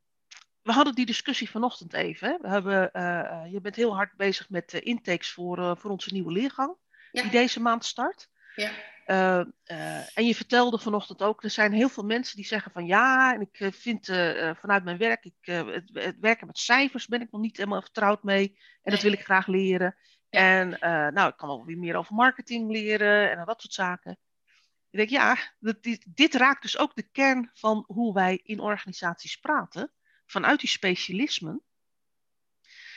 we 0.62 0.72
hadden 0.72 0.94
die 0.94 1.07
discussie 1.07 1.51
vanochtend 1.51 1.92
even. 1.92 2.29
Hè. 2.31 2.38
We 2.38 2.49
hebben, 2.49 2.90
uh, 2.92 3.53
je 3.53 3.61
bent 3.61 3.77
heel 3.77 3.94
hard 3.94 4.16
bezig 4.16 4.49
met 4.51 4.72
uh, 4.72 4.81
intakes 4.85 5.31
voor, 5.31 5.77
voor 5.79 5.90
onze 5.90 6.12
nieuwe 6.12 6.33
leergang. 6.33 6.77
Ja. 7.12 7.22
Die 7.22 7.31
deze 7.31 7.61
maand 7.61 7.85
start. 7.85 8.29
Ja, 8.57 8.71
Uh, 9.07 9.45
uh, 9.66 10.19
en 10.19 10.27
je 10.27 10.35
vertelde 10.35 10.79
vanochtend 10.79 11.23
ook, 11.23 11.42
er 11.42 11.51
zijn 11.51 11.73
heel 11.73 11.88
veel 11.88 12.05
mensen 12.05 12.37
die 12.37 12.47
zeggen 12.47 12.73
van 12.73 12.87
ja, 12.87 13.35
en 13.35 13.40
ik 13.40 13.75
vind 13.75 14.09
uh, 14.09 14.51
vanuit 14.55 14.85
mijn 14.85 14.99
werk, 14.99 15.25
ik, 15.25 15.35
het, 15.40 15.90
het, 15.92 16.16
werken 16.21 16.47
met 16.47 16.59
cijfers 16.59 17.07
ben 17.07 17.21
ik 17.21 17.31
nog 17.31 17.40
niet 17.40 17.57
helemaal 17.57 17.83
vertrouwd 17.83 18.23
mee. 18.23 18.47
En 18.47 18.57
nee. 18.83 18.95
dat 18.95 19.03
wil 19.03 19.12
ik 19.12 19.25
graag 19.25 19.47
leren. 19.47 19.97
Ja. 20.31 20.61
En 20.61 20.69
nou, 21.14 21.29
ik 21.29 21.37
kan 21.37 21.49
wel 21.49 21.64
weer 21.64 21.79
meer 21.79 21.97
over 21.97 22.14
marketing 22.14 22.71
leren 22.71 23.31
en 23.31 23.45
dat 23.45 23.61
soort 23.61 23.73
zaken. 23.73 24.19
Ik 24.90 24.99
denk 24.99 25.11
ja, 25.11 25.37
dit, 25.61 26.07
dit 26.09 26.35
raakt 26.35 26.62
dus 26.62 26.79
ook 26.79 26.95
de 26.95 27.09
kern 27.11 27.51
van 27.55 27.85
hoe 27.87 28.14
wij 28.14 28.40
in 28.42 28.61
organisaties 28.61 29.37
praten. 29.37 29.92
Vanuit 30.27 30.61
die 30.61 30.69
specialismen. 30.69 31.62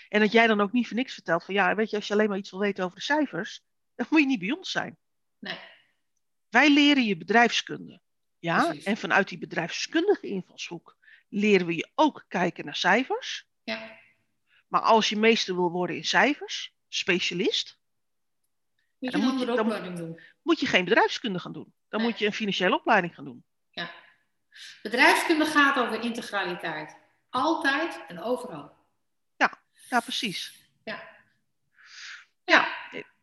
En 0.08 0.19
dat 0.19 0.32
jij 0.32 0.48
dan 0.48 0.62
ook 0.62 0.72
niet 0.72 0.88
voor 0.88 0.95
niks 0.95 1.13
vertelt 1.13 1.43
van 1.43 1.54
ja, 1.54 1.76
weet 1.76 1.89
je, 1.89 1.95
als 1.95 2.08
je 2.08 2.13
alleen 2.13 2.30
maar 2.30 2.38
iets 2.38 2.52
wil 2.52 2.60
weten 2.60 2.84
over 2.84 2.98
de 2.98 3.04
cijfers, 3.04 3.63
dan 3.95 4.06
moet 4.10 4.19
je 4.19 4.26
niet 4.26 4.39
bij 4.39 4.52
ons 4.52 4.72
zijn. 4.72 4.98
Nee. 5.39 5.60
Wij 6.49 6.69
leren 6.73 7.04
je 7.06 7.17
bedrijfskunde. 7.17 8.02
Ja, 8.39 8.63
Precies. 8.65 8.84
en 8.84 8.97
vanuit 8.97 9.28
die 9.28 9.38
bedrijfskundige 9.38 10.28
invalshoek 10.28 10.97
leren 11.30 11.65
we 11.67 11.75
je 11.75 11.89
ook 11.95 12.25
kijken 12.28 12.65
naar 12.65 12.75
cijfers. 12.75 13.47
Ja, 13.63 13.97
Maar 14.67 14.82
als 14.82 15.10
je 15.10 15.17
meester 15.17 15.56
wil 15.56 15.71
worden 15.71 15.95
in 15.95 16.04
cijfers, 16.06 16.73
specialist, 16.88 17.80
moet 18.99 19.12
dan 19.12 19.21
je 19.21 19.28
een 19.28 19.32
moet 19.34 19.39
je- 19.39 19.45
dan- 19.45 19.60
opleiding 19.60 19.97
doen. 19.97 20.21
moet 20.41 20.60
je 20.60 20.65
geen 20.65 20.84
bedrijfskunde 20.86 21.39
gaan 21.39 21.54
doen. 21.54 21.73
Dan 21.89 21.99
Nee. 22.02 22.10
moet 22.10 22.19
je 22.19 22.25
een 22.25 22.34
financiële 22.34 22.75
opleiding 22.75 23.15
gaan 23.15 23.25
doen. 23.25 23.43
Ja. 23.71 23.91
Bedrijfskunde 24.82 25.45
gaat 25.45 25.78
over 25.78 26.02
integraliteit. 26.04 26.97
Altijd 27.30 28.06
en 28.08 28.21
overal. 28.21 28.78
Ja, 29.89 29.99
precies. 29.99 30.67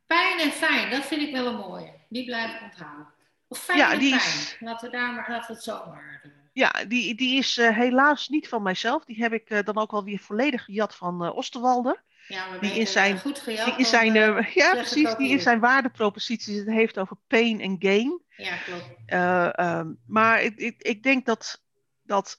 Pijn 0.07 0.39
en 0.41 0.51
fijn, 0.51 0.91
dat 0.91 1.05
vind 1.07 1.23
ik 1.23 1.33
wel 1.33 1.47
een 1.47 1.57
mooie. 1.57 1.93
Die 2.09 2.25
blijf 2.25 2.55
ik 2.55 2.63
onthouden. 2.63 3.07
Of 3.49 3.59
fijn 3.59 3.79
Ja, 3.79 3.93
en 3.93 3.99
die 3.99 4.15
fijn. 4.19 4.39
is- 4.39 4.57
Laten 4.61 4.91
we 4.91 4.97
daar 4.97 5.13
maar, 5.13 5.31
laten 5.31 5.47
we 5.49 5.53
het 5.55 5.63
zo 5.63 5.87
maar. 5.87 6.21
eh, 6.25 6.31
Ja, 6.53 6.85
die, 6.89 7.15
die 7.15 7.39
is 7.39 7.59
eh, 7.59 7.77
helaas 7.77 8.29
niet 8.29 8.49
van 8.49 8.63
mijzelf. 8.63 9.05
Die 9.05 9.17
heb 9.23 9.33
ik 9.33 9.51
eh, 9.51 9.65
dan 9.65 9.77
ook 9.77 9.93
alweer 9.93 10.19
volledig 10.19 10.65
gejat 10.65 10.97
van 10.97 11.25
eh 11.25 11.37
Osterwalder. 11.37 12.03
Ja, 12.29 12.49
maar 12.49 12.61
Die 12.61 12.73
in 12.79 12.87
zijn- 12.87 13.19
goed 13.19 13.39
gejat. 13.39 13.65
Die 13.67 13.77
in 13.79 13.85
zijn, 13.85 14.13
ja, 14.55 14.71
precies, 14.73 15.15
die 15.17 15.31
in 15.31 15.41
zijn 15.41 15.61
waardeproposities 15.61 16.57
het 16.57 16.67
heeft 16.67 16.99
over 16.99 17.17
pain 17.27 17.61
en 17.61 17.77
gain. 17.79 18.23
Ja, 18.37 18.57
klopt. 18.57 18.85
Eh, 19.07 19.59
ehm, 19.59 19.93
maar 20.07 20.43
ik, 20.43 20.57
ik, 20.57 20.83
ik 20.83 21.03
denk 21.03 21.27
dat, 21.27 21.63
dat 22.03 22.37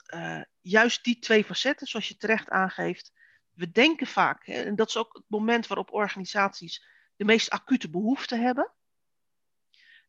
juist 0.62 1.04
die 1.04 1.20
twee 1.20 1.44
facetten, 1.44 1.88
zoals 1.88 2.08
je 2.08 2.18
terecht 2.18 2.50
aangeeft, 2.50 3.12
we 3.54 3.72
denken 3.72 4.08
vaak, 4.08 4.46
hè, 4.46 4.62
en 4.62 4.76
dat 4.76 4.88
is 4.88 4.98
ook 4.98 5.14
het 5.14 5.24
moment 5.28 5.68
waarop 5.68 5.92
organisaties 5.94 6.86
de 7.18 7.26
meest 7.26 7.50
acute 7.50 7.90
behoefte 7.90 8.36
hebben, 8.36 8.72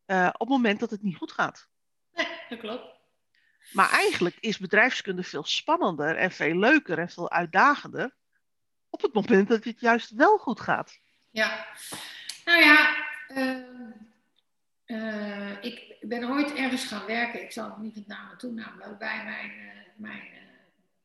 eh, 0.04 0.28
op 0.32 0.40
het 0.40 0.48
moment 0.48 0.80
dat 0.80 0.90
het 0.90 1.02
niet 1.02 1.16
goed 1.16 1.32
gaat. 1.32 1.68
Nee, 2.12 2.28
dat 2.48 2.58
klopt. 2.58 2.96
Maar 3.72 3.90
eigenlijk 3.90 4.36
is 4.40 4.58
bedrijfskunde 4.58 5.22
veel 5.22 5.44
spannender 5.44 6.16
en 6.16 6.30
veel 6.30 6.54
leuker 6.54 6.98
en 6.98 7.08
veel 7.08 7.30
uitdagender 7.30 8.16
op 8.90 9.02
het 9.02 9.12
moment 9.12 9.48
dat 9.48 9.64
het 9.64 9.80
juist 9.80 10.10
wel 10.10 10.38
goed 10.38 10.60
gaat. 10.60 11.00
Ja. 11.30 11.66
Nou 12.44 12.62
ja, 12.62 12.96
eh, 13.28 13.62
eh, 14.84 15.62
ik 15.64 15.96
ben 16.00 16.24
ooit 16.24 16.54
ergens 16.54 16.84
gaan 16.84 17.06
werken. 17.06 17.42
Ik 17.42 17.52
zal 17.52 17.64
het 17.64 17.78
niet 17.78 17.94
met 17.94 18.06
naam 18.06 18.30
en 18.30 18.38
toename, 18.38 18.78
waarbij 18.78 19.24
mijn, 19.24 19.52
mijn 19.96 20.22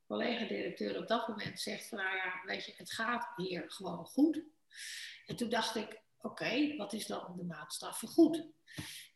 collega-directeur 0.08 0.98
op 0.98 1.08
dat 1.08 1.28
moment 1.28 1.60
zegt 1.60 1.88
van, 1.88 1.98
nou 1.98 2.16
ja, 2.16 2.42
weet 2.46 2.66
je, 2.66 2.74
het 2.78 2.92
gaat 2.92 3.34
hier 3.36 3.64
gewoon 3.68 4.06
goed. 4.06 4.42
En 5.26 5.36
toen 5.36 5.50
dacht 5.50 5.76
ik, 5.76 6.02
oké, 6.18 6.76
wat 6.76 6.94
is 6.94 7.06
dan 7.06 7.34
de 7.38 7.44
maatstaf 7.44 8.00
voor 8.00 8.10
goed? 8.10 8.48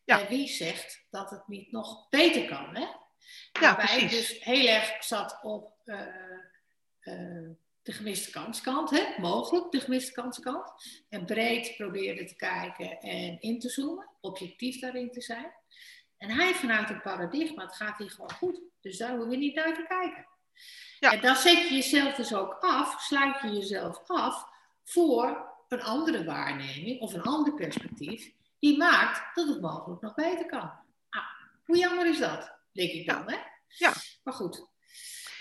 Ja. 0.04 0.22
En 0.22 0.28
wie 0.28 0.48
zegt 0.48 1.06
dat 1.10 1.30
het 1.30 1.48
niet 1.48 1.72
nog 1.72 2.10
beter 2.10 2.46
kan, 2.46 2.76
hè? 2.76 2.86
Ja, 3.52 3.76
Waarbij 3.76 4.00
ik 4.00 4.10
dus 4.10 4.44
heel 4.44 4.68
erg 4.68 5.04
zat 5.04 5.40
op 5.42 5.74
eh, 5.86 6.02
eh, 7.00 7.50
de 7.82 7.92
gemiste 7.92 8.32
kanskant, 8.32 8.90
hè? 8.90 9.22
mogelijk 9.22 9.72
de 9.72 9.80
gemiste 9.80 10.12
kanskant. 10.12 10.72
En 11.10 11.26
breed 11.26 11.76
probeerde 11.78 12.26
te 12.26 12.36
kijken 12.36 13.00
en 13.00 13.42
in 13.42 13.60
te 13.60 13.70
zoomen, 13.70 14.10
objectief 14.22 14.80
daarin 14.80 15.12
te 15.12 15.22
zijn. 15.22 15.54
En 16.18 16.30
hij 16.30 16.54
vanuit 16.54 16.90
het 16.90 17.02
paradigma, 17.02 17.64
het 17.64 17.76
gaat 17.76 17.98
hier 17.98 18.10
gewoon 18.10 18.34
goed, 18.34 18.62
dus 18.82 18.98
daar 18.98 19.10
hoeven 19.10 19.30
we 19.30 19.36
niet 19.36 19.56
naar 19.56 19.74
te 19.74 19.86
kijken. 19.88 20.28
Ja. 21.00 21.12
En 21.12 21.22
dan 21.22 21.36
zet 21.36 21.68
je 21.68 21.74
jezelf 21.74 22.16
dus 22.16 22.34
ook 22.34 22.58
af, 22.60 23.02
sluit 23.02 23.42
je 23.42 23.50
jezelf 23.50 24.04
af 24.08 24.46
voor 24.88 25.46
een 25.68 25.82
andere 25.82 26.24
waarneming 26.26 27.00
of 27.02 27.14
een 27.14 27.22
ander 27.22 27.54
perspectief, 27.54 28.32
die 28.60 28.78
maakt 28.78 29.36
dat 29.36 29.48
het 29.48 29.62
mogelijk 29.62 30.02
nog 30.02 30.14
beter 30.16 30.46
kan. 30.46 30.72
Ah, 31.10 31.24
hoe 31.66 31.78
jammer 31.78 32.06
is 32.08 32.20
dat, 32.20 32.52
denk 32.72 32.92
ik 32.92 33.08
dan, 33.08 33.24
hè? 33.32 33.38
Ja. 33.68 33.94
Maar 34.24 34.34
goed. 34.34 34.68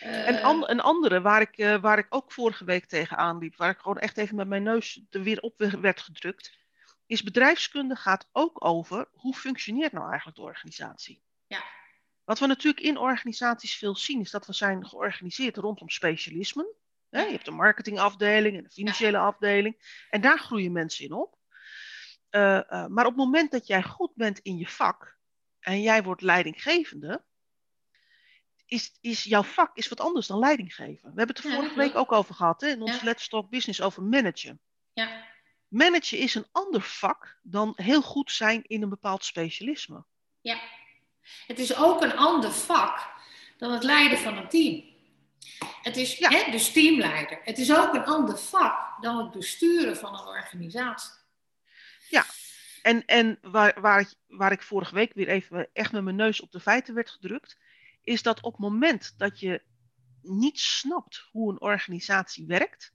En 0.00 0.36
Eh, 0.38 0.44
an- 0.44 0.68
een 0.68 0.80
andere 0.80 1.20
waar 1.20 1.40
ik, 1.40 1.56
eh, 1.58 1.80
waar 1.80 1.98
ik 1.98 2.06
ook 2.08 2.32
vorige 2.32 2.64
week 2.64 2.86
tegenaan 2.86 3.38
liep, 3.38 3.56
waar 3.56 3.70
ik 3.70 3.78
gewoon 3.78 3.98
echt 3.98 4.16
even 4.18 4.36
met 4.36 4.48
mijn 4.48 4.62
neus 4.62 5.02
er 5.10 5.22
weer 5.22 5.40
op 5.40 5.54
we- 5.58 5.80
werd 5.80 6.00
gedrukt, 6.00 6.58
is 7.06 7.22
bedrijfskunde 7.22 7.96
gaat 7.96 8.28
ook 8.32 8.64
over 8.64 9.08
hoe 9.12 9.34
functioneert 9.34 9.92
nou 9.92 10.06
eigenlijk 10.08 10.36
de 10.36 10.42
organisatie. 10.44 11.22
Ja. 11.46 11.62
Wat 12.24 12.38
we 12.38 12.46
natuurlijk 12.46 12.84
in 12.84 12.98
organisaties 12.98 13.76
veel 13.76 13.96
zien, 13.96 14.20
is 14.20 14.30
dat 14.30 14.46
we 14.46 14.52
zijn 14.52 14.86
georganiseerd 14.86 15.56
rondom 15.56 15.88
specialismen. 15.90 16.66
Hè? 17.16 17.22
Je 17.22 17.32
hebt 17.32 17.46
een 17.46 17.54
marketingafdeling 17.54 18.56
en 18.56 18.64
een 18.64 18.70
financiële 18.70 19.18
afdeling. 19.18 20.04
En 20.10 20.20
daar 20.20 20.38
groeien 20.38 20.72
mensen 20.72 21.04
in 21.04 21.12
op. 21.12 21.38
Eh, 22.30 22.56
eh, 22.56 22.86
maar 22.86 23.06
op 23.06 23.16
het 23.16 23.24
moment 23.24 23.50
dat 23.50 23.66
jij 23.66 23.82
goed 23.82 24.14
bent 24.14 24.38
in 24.38 24.56
je 24.56 24.68
vak 24.68 25.18
en 25.60 25.80
jij 25.80 26.02
wordt 26.02 26.22
leidinggevende, 26.22 27.24
is, 28.66 28.98
is 29.00 29.24
jouw 29.24 29.42
vak 29.42 29.76
is 29.76 29.88
wat 29.88 30.00
anders 30.00 30.26
dan 30.26 30.38
leidinggeven. 30.38 31.10
We 31.10 31.16
hebben 31.16 31.36
het 31.36 31.44
er 31.44 31.50
vorige 31.50 31.76
week 31.76 31.94
ook 31.94 32.12
over 32.12 32.34
gehad 32.34 32.60
hè, 32.60 32.68
in 32.68 32.82
onze 32.82 32.94
Ja. 32.94 33.04
Let's 33.04 33.28
Talk 33.28 33.50
Business 33.50 33.80
over 33.80 34.02
managen. 34.02 34.60
Ja, 34.92 35.24
Managen 35.68 36.18
is 36.18 36.34
een 36.34 36.46
ander 36.52 36.80
vak 36.80 37.38
dan 37.42 37.72
heel 37.76 38.02
goed 38.02 38.32
zijn 38.32 38.62
in 38.64 38.82
een 38.82 38.88
bepaald 38.88 39.24
specialisme. 39.24 40.04
ja. 40.40 40.58
Het 41.46 41.58
is 41.58 41.76
ook 41.76 42.02
een 42.02 42.16
ander 42.16 42.52
vak 42.52 43.14
dan 43.56 43.72
het 43.72 43.82
leiden 43.82 44.18
van 44.18 44.36
een 44.36 44.48
team. 44.48 44.95
Het 45.82 45.96
is 45.96 46.16
Ja. 46.18 46.28
hè, 46.30 46.50
dus 46.50 46.72
teamleider. 46.72 47.40
Het 47.42 47.58
is 47.58 47.74
ook 47.76 47.94
een 47.94 48.04
ander 48.04 48.38
vak 48.38 49.02
dan 49.02 49.18
het 49.18 49.30
besturen 49.30 49.96
van 49.96 50.14
een 50.14 50.26
organisatie. 50.26 51.24
En, 52.86 53.04
en 53.04 53.38
waar, 53.42 53.80
waar, 53.80 54.00
ik, 54.00 54.14
waar 54.26 54.52
ik 54.52 54.62
vorige 54.62 54.94
week 54.94 55.14
weer 55.14 55.28
even 55.28 55.68
echt 55.72 55.92
met 55.92 56.02
mijn 56.04 56.16
neus 56.16 56.40
op 56.40 56.50
de 56.50 56.60
feiten 56.60 56.94
werd 56.94 57.10
gedrukt, 57.10 57.58
is 58.02 58.22
dat 58.22 58.40
op 58.42 58.52
het 58.52 58.60
moment 58.60 59.14
dat 59.18 59.40
je 59.40 59.62
niet 60.22 60.60
snapt 60.60 61.28
hoe 61.30 61.50
een 61.50 61.60
organisatie 61.60 62.46
werkt, 62.46 62.92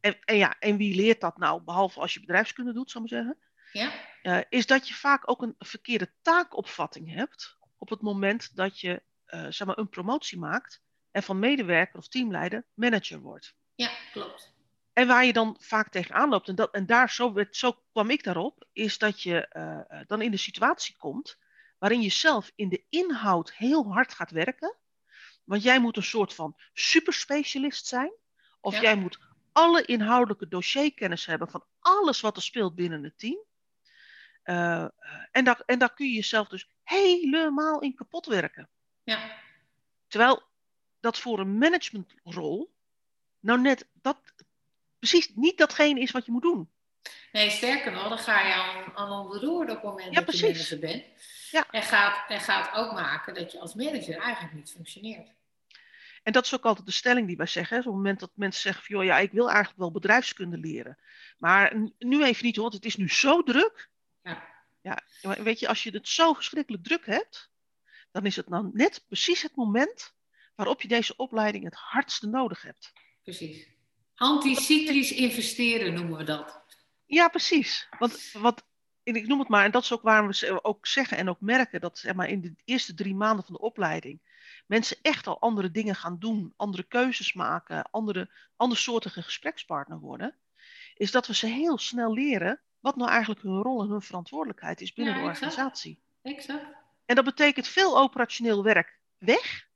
en, 0.00 0.18
en 0.24 0.36
ja, 0.36 0.56
en 0.58 0.76
wie 0.76 0.94
leert 0.94 1.20
dat 1.20 1.36
nou, 1.38 1.62
behalve 1.62 2.00
als 2.00 2.14
je 2.14 2.20
bedrijfskunde 2.20 2.72
doet, 2.72 2.90
zou 2.90 3.04
ik 3.04 3.10
maar 3.10 3.20
zeggen, 3.22 3.38
Ja? 3.72 3.92
eh, 4.22 4.44
is 4.48 4.66
dat 4.66 4.88
je 4.88 4.94
vaak 4.94 5.30
ook 5.30 5.42
een 5.42 5.54
verkeerde 5.58 6.12
taakopvatting 6.22 7.14
hebt 7.14 7.56
op 7.78 7.88
het 7.88 8.00
moment 8.02 8.56
dat 8.56 8.80
je 8.80 9.02
eh, 9.24 9.46
zeg 9.48 9.66
maar 9.66 9.78
een 9.78 9.88
promotie 9.88 10.38
maakt 10.38 10.82
en 11.12 11.22
van 11.22 11.38
medewerker 11.38 11.98
of 11.98 12.08
teamleider 12.08 12.64
manager 12.74 13.20
wordt. 13.20 13.54
ja, 13.74 13.90
klopt. 14.12 14.50
En 14.92 15.06
waar 15.06 15.24
je 15.24 15.32
dan 15.32 15.56
vaak 15.60 15.88
tegenaan 15.88 16.28
loopt, 16.28 16.48
en, 16.48 16.54
dat, 16.54 16.74
en 16.74 16.86
daar, 16.86 17.10
zo, 17.10 17.32
werd- 17.32 17.56
zo 17.56 17.82
kwam 17.92 18.10
ik 18.10 18.22
daarop, 18.24 18.66
is 18.72 18.98
dat 18.98 19.22
je 19.22 19.46
eh, 19.48 19.78
eh, 19.88 20.06
dan 20.06 20.22
in 20.22 20.30
de 20.30 20.36
situatie 20.36 20.96
komt 20.96 21.38
waarin 21.78 22.00
je 22.02 22.10
zelf 22.10 22.52
in 22.54 22.68
de 22.68 22.84
inhoud 22.88 23.52
heel 23.54 23.92
hard 23.92 24.14
gaat 24.14 24.30
werken. 24.30 24.76
Want 25.44 25.62
jij 25.62 25.80
moet 25.80 25.96
een 25.96 26.02
soort 26.02 26.34
van 26.34 26.56
superspecialist 26.72 27.86
zijn. 27.86 28.12
Of 28.60 28.74
Ja. 28.74 28.80
jij 28.80 28.96
moet 28.96 29.18
alle 29.52 29.84
inhoudelijke 29.84 30.48
dossierkennis 30.48 31.26
hebben 31.26 31.48
van 31.50 31.64
alles 31.80 32.20
wat 32.20 32.36
er 32.36 32.42
speelt 32.42 32.74
binnen 32.74 33.02
het 33.04 33.18
team. 33.18 33.38
Eh, 34.42 34.86
en, 35.30 35.44
daar, 35.44 35.62
en 35.66 35.78
daar 35.78 35.94
kun 35.94 36.06
je 36.06 36.14
jezelf 36.14 36.48
dus 36.48 36.68
helemaal 36.82 37.80
in 37.80 37.94
kapot 37.94 38.26
werken. 38.26 38.68
Ja, 39.02 39.38
Terwijl 40.08 40.42
dat 41.02 41.18
voor 41.18 41.38
een 41.38 41.58
managementrol 41.58 42.72
nou 43.40 43.60
net 43.60 43.86
dat 43.92 44.18
precies 44.98 45.32
niet 45.34 45.58
datgene 45.58 46.00
is 46.00 46.10
wat 46.10 46.26
je 46.26 46.32
moet 46.32 46.42
doen. 46.42 46.70
nee, 47.32 47.50
sterker 47.50 47.92
nog, 47.92 48.08
dan 48.08 48.18
ga 48.18 48.40
je 48.46 48.52
aan, 48.54 48.96
aan 48.96 49.10
onderdoor 49.10 49.62
op 49.62 49.68
het 49.68 49.82
moment 49.82 50.14
Ja, 50.14 50.20
dat 50.20 50.34
je 50.38 50.40
precies. 50.40 50.70
manager 50.70 50.78
bent. 50.78 51.04
Ja. 51.50 51.66
En, 51.70 51.82
gaat, 51.82 52.30
en 52.30 52.40
gaat 52.40 52.74
ook 52.74 52.92
maken 52.92 53.34
dat 53.34 53.52
je 53.52 53.58
als 53.58 53.74
manager 53.74 54.16
eigenlijk 54.18 54.54
niet 54.54 54.70
functioneert. 54.70 55.28
En 56.22 56.32
dat 56.32 56.44
is 56.44 56.54
ook 56.54 56.64
altijd 56.64 56.86
de 56.86 56.92
stelling 56.92 57.26
die 57.26 57.36
wij 57.36 57.46
zeggen. 57.46 57.76
Hè. 57.76 57.82
Op 57.82 57.88
het 57.88 57.94
moment 57.94 58.20
dat 58.20 58.30
mensen 58.34 58.62
zeggen 58.62 58.84
van, 58.84 58.96
joh, 58.96 59.04
ja, 59.04 59.18
ik 59.18 59.32
wil 59.32 59.46
eigenlijk 59.48 59.78
wel 59.78 59.90
bedrijfskunde 59.90 60.58
leren. 60.58 60.98
Maar 61.38 61.76
nu 61.98 62.24
even 62.24 62.44
niet 62.44 62.54
hoor, 62.54 62.64
want 62.64 62.74
het 62.76 62.84
is 62.84 62.96
nu 62.96 63.08
zo 63.08 63.42
druk. 63.42 63.90
Ja. 64.22 64.50
Ja, 64.80 64.98
weet 65.42 65.58
je, 65.58 65.68
als 65.68 65.82
je 65.82 65.90
het 65.90 66.08
zo 66.08 66.32
verschrikkelijk 66.32 66.84
druk 66.84 67.06
hebt, 67.06 67.50
dan 68.10 68.26
is 68.26 68.36
het 68.36 68.48
nou 68.48 68.70
net 68.72 69.04
precies 69.06 69.42
het 69.42 69.54
moment 69.56 70.14
waarop 70.62 70.82
je 70.82 70.88
deze 70.88 71.16
opleiding 71.16 71.64
het 71.64 71.74
hardste 71.74 72.26
nodig 72.26 72.62
hebt. 72.62 72.92
Precies. 73.22 73.68
Anticyclisch 74.14 75.12
investeren 75.12 75.94
noemen 75.94 76.18
we 76.18 76.24
dat. 76.24 76.62
Ja, 77.06 77.28
precies. 77.28 77.88
Want 77.98 78.32
wat, 78.32 78.66
ik 79.02 79.26
noem 79.26 79.38
het 79.38 79.48
maar, 79.48 79.64
en 79.64 79.70
dat 79.70 79.82
is 79.82 79.92
ook 79.92 80.02
waarom 80.02 80.28
we 80.28 80.64
ook 80.64 80.86
zeggen 80.86 81.16
en 81.16 81.28
ook 81.28 81.40
merken 81.40 81.80
dat 81.80 81.98
zeg 81.98 82.14
maar, 82.14 82.28
in 82.28 82.40
de 82.40 82.54
eerste 82.64 82.94
drie 82.94 83.14
maanden 83.14 83.44
van 83.44 83.54
de 83.54 83.60
opleiding 83.60 84.20
mensen 84.66 84.96
echt 85.02 85.26
al 85.26 85.40
andere 85.40 85.70
dingen 85.70 85.94
gaan 85.94 86.18
doen, 86.18 86.52
andere 86.56 86.82
keuzes 86.82 87.32
maken, 87.32 87.90
andere, 87.90 88.30
andersoortige 88.56 89.22
gesprekspartner 89.22 89.98
worden, 89.98 90.36
is 90.94 91.10
dat 91.10 91.26
we 91.26 91.34
ze 91.34 91.46
heel 91.46 91.78
snel 91.78 92.12
leren 92.12 92.60
wat 92.80 92.96
nou 92.96 93.10
eigenlijk 93.10 93.42
hun 93.42 93.62
rol 93.62 93.82
en 93.82 93.88
hun 93.88 94.02
verantwoordelijkheid 94.02 94.80
is 94.80 94.92
binnen 94.92 95.14
Ja, 95.14 95.20
de 95.22 95.28
exact. 95.28 95.46
organisatie. 95.46 96.02
Exact. 96.22 96.76
En 97.06 97.14
dat 97.14 97.24
betekent 97.24 97.68
veel 97.68 97.98
operationeel 97.98 98.62
werk 98.62 98.98
weg. 99.18 99.70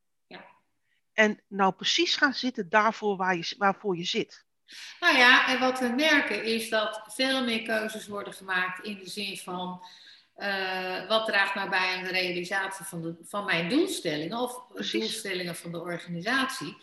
En 1.17 1.41
nou 1.49 1.73
precies 1.73 2.17
gaan 2.17 2.35
zitten 2.35 2.69
daarvoor 2.69 3.17
waar 3.17 3.37
je, 3.37 3.55
waarvoor 3.59 3.97
je 3.97 4.05
zit. 4.05 4.45
Nou 5.01 5.17
ja, 5.17 5.49
en 5.49 5.61
wat 5.61 5.79
we 5.79 5.89
merken 5.89 6.45
is 6.45 6.69
dat 6.69 7.03
veel 7.07 7.45
meer 7.45 7.63
keuzes 7.63 8.07
worden 8.07 8.33
gemaakt 8.33 8.85
in 8.85 8.99
de 8.99 9.11
zin 9.11 9.37
van 9.37 9.85
uh, 10.37 11.09
wat 11.09 11.27
draagt 11.27 11.55
nou 11.55 11.69
bij 11.69 11.97
aan 11.97 12.05
de 12.05 12.11
realisatie 12.11 12.85
van, 12.85 13.03
de, 13.03 13.17
van 13.23 13.45
mijn 13.45 13.69
doelstellingen 13.69 14.39
of 14.39 14.67
Precies. 14.69 15.01
doelstellingen 15.01 15.57
van 15.57 15.73
de 15.73 15.81
organisatie. 15.81 16.77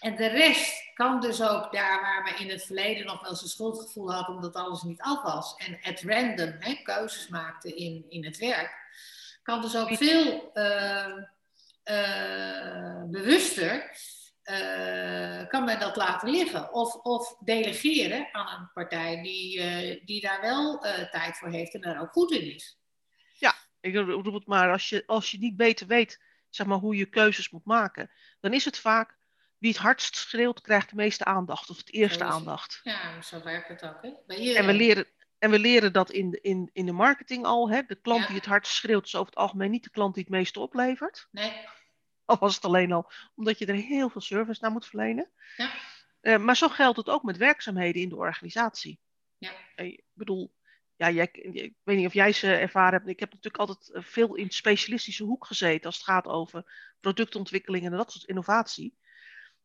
En 0.00 0.16
de 0.16 0.26
rest 0.26 0.92
kan 0.94 1.20
dus 1.20 1.42
ook 1.42 1.72
daar 1.72 2.00
waar 2.00 2.24
we 2.24 2.44
in 2.44 2.50
het 2.50 2.64
verleden 2.64 3.06
nog 3.06 3.20
wel 3.20 3.30
eens 3.30 3.42
een 3.42 3.48
schuldgevoel 3.48 4.12
hadden 4.12 4.34
omdat 4.34 4.54
alles 4.54 4.82
niet 4.82 5.00
af 5.00 5.22
was 5.22 5.54
en 5.56 5.78
at 5.82 6.00
random 6.00 6.56
hè, 6.58 6.74
keuzes 6.82 7.28
maakte 7.28 7.74
in, 7.74 8.04
in 8.08 8.24
het 8.24 8.38
werk, 8.38 8.72
kan 9.42 9.60
dus 9.60 9.76
ook 9.76 9.96
veel 9.96 10.50
uh, 10.54 11.22
uh, 11.90 13.02
bewuster 13.10 13.90
uh, 14.44 15.46
kan 15.46 15.64
men 15.64 15.80
dat 15.80 15.96
laten 15.96 16.30
liggen. 16.30 16.72
Of, 16.72 16.94
of 16.94 17.36
delegeren 17.38 18.28
aan 18.32 18.60
een 18.60 18.70
partij 18.72 19.22
die, 19.22 20.04
die 20.04 20.20
daar 20.20 20.40
wel 20.40 20.78
tijd 21.10 21.36
voor 21.38 21.50
heeft 21.50 21.74
en 21.74 21.80
daar 21.80 22.00
ook 22.00 22.12
goed 22.12 22.32
in 22.32 22.54
is. 22.54 22.78
Ja, 23.38 23.54
ik 23.80 23.94
roep 23.94 24.34
het 24.34 24.46
maar, 24.46 24.72
als 24.72 24.88
je, 24.88 25.02
als 25.06 25.30
je 25.30 25.38
niet 25.38 25.56
beter 25.56 25.86
weet 25.86 26.24
zeg 26.50 26.66
maar, 26.66 26.78
hoe 26.78 26.96
je 26.96 27.06
keuzes 27.06 27.50
moet 27.50 27.64
maken, 27.64 28.10
dan 28.40 28.52
is 28.52 28.64
het 28.64 28.78
vaak 28.78 29.16
wie 29.58 29.70
het 29.70 29.80
hardst 29.80 30.16
schreeuwt, 30.16 30.60
krijgt 30.60 30.90
de 30.90 30.96
meeste 30.96 31.24
aandacht 31.24 31.70
of 31.70 31.76
het 31.76 31.92
eerste 31.92 32.24
aandacht. 32.24 32.80
Ja, 32.82 33.22
zo 33.22 33.42
werkt 33.42 33.68
het 33.68 33.82
ook. 33.82 34.02
Hè? 34.02 34.10
Bij 34.26 34.56
en, 34.56 34.66
we 34.66 34.72
leren, 34.72 35.06
en 35.38 35.50
we 35.50 35.58
leren 35.58 35.92
dat 35.92 36.10
in 36.10 36.30
de, 36.30 36.40
in, 36.40 36.70
in 36.72 36.86
de 36.86 36.92
marketing 36.92 37.44
al. 37.44 37.70
Hè? 37.70 37.82
De 37.86 38.00
klant 38.00 38.26
die 38.26 38.36
het 38.36 38.46
hardst 38.46 38.72
schreeuwt, 38.74 39.06
is 39.06 39.14
over 39.14 39.30
het 39.30 39.40
algemeen 39.40 39.70
niet 39.70 39.84
de 39.84 39.90
klant 39.90 40.14
die 40.14 40.22
het 40.22 40.32
meeste 40.32 40.60
oplevert. 40.60 41.28
Nee. 41.30 41.52
Al 42.26 42.36
was 42.38 42.54
het 42.54 42.64
alleen 42.64 42.92
al 42.92 43.10
omdat 43.34 43.58
je 43.58 43.66
er 43.66 43.74
heel 43.74 44.08
veel 44.08 44.20
service 44.20 44.60
naar 44.62 44.70
moet 44.70 44.86
verlenen. 44.86 45.30
Ja. 45.56 45.70
Uh, 46.22 46.38
maar 46.38 46.56
zo 46.56 46.68
geldt 46.68 46.96
het 46.96 47.08
ook 47.08 47.22
met 47.22 47.36
werkzaamheden 47.36 48.02
in 48.02 48.08
de 48.08 48.16
organisatie. 48.16 49.00
Ja. 49.38 49.52
Ik 49.76 50.02
bedoel, 50.12 50.54
ja, 50.96 51.10
jij, 51.10 51.28
ik 51.32 51.74
weet 51.82 51.96
niet 51.96 52.06
of 52.06 52.12
jij 52.12 52.32
ze 52.32 52.54
ervaren 52.54 52.92
hebt. 52.92 53.08
Ik 53.08 53.20
heb 53.20 53.32
natuurlijk 53.32 53.68
altijd 53.68 53.90
eh, 53.90 54.02
veel 54.02 54.34
in 54.34 54.50
specialistische 54.50 55.24
hoek 55.24 55.46
gezeten 55.46 55.86
als 55.86 55.96
het 55.96 56.04
gaat 56.04 56.26
over 56.26 56.92
productontwikkeling 57.00 57.84
en 57.84 57.90
dat 57.90 58.12
soort 58.12 58.24
innovatie. 58.24 58.96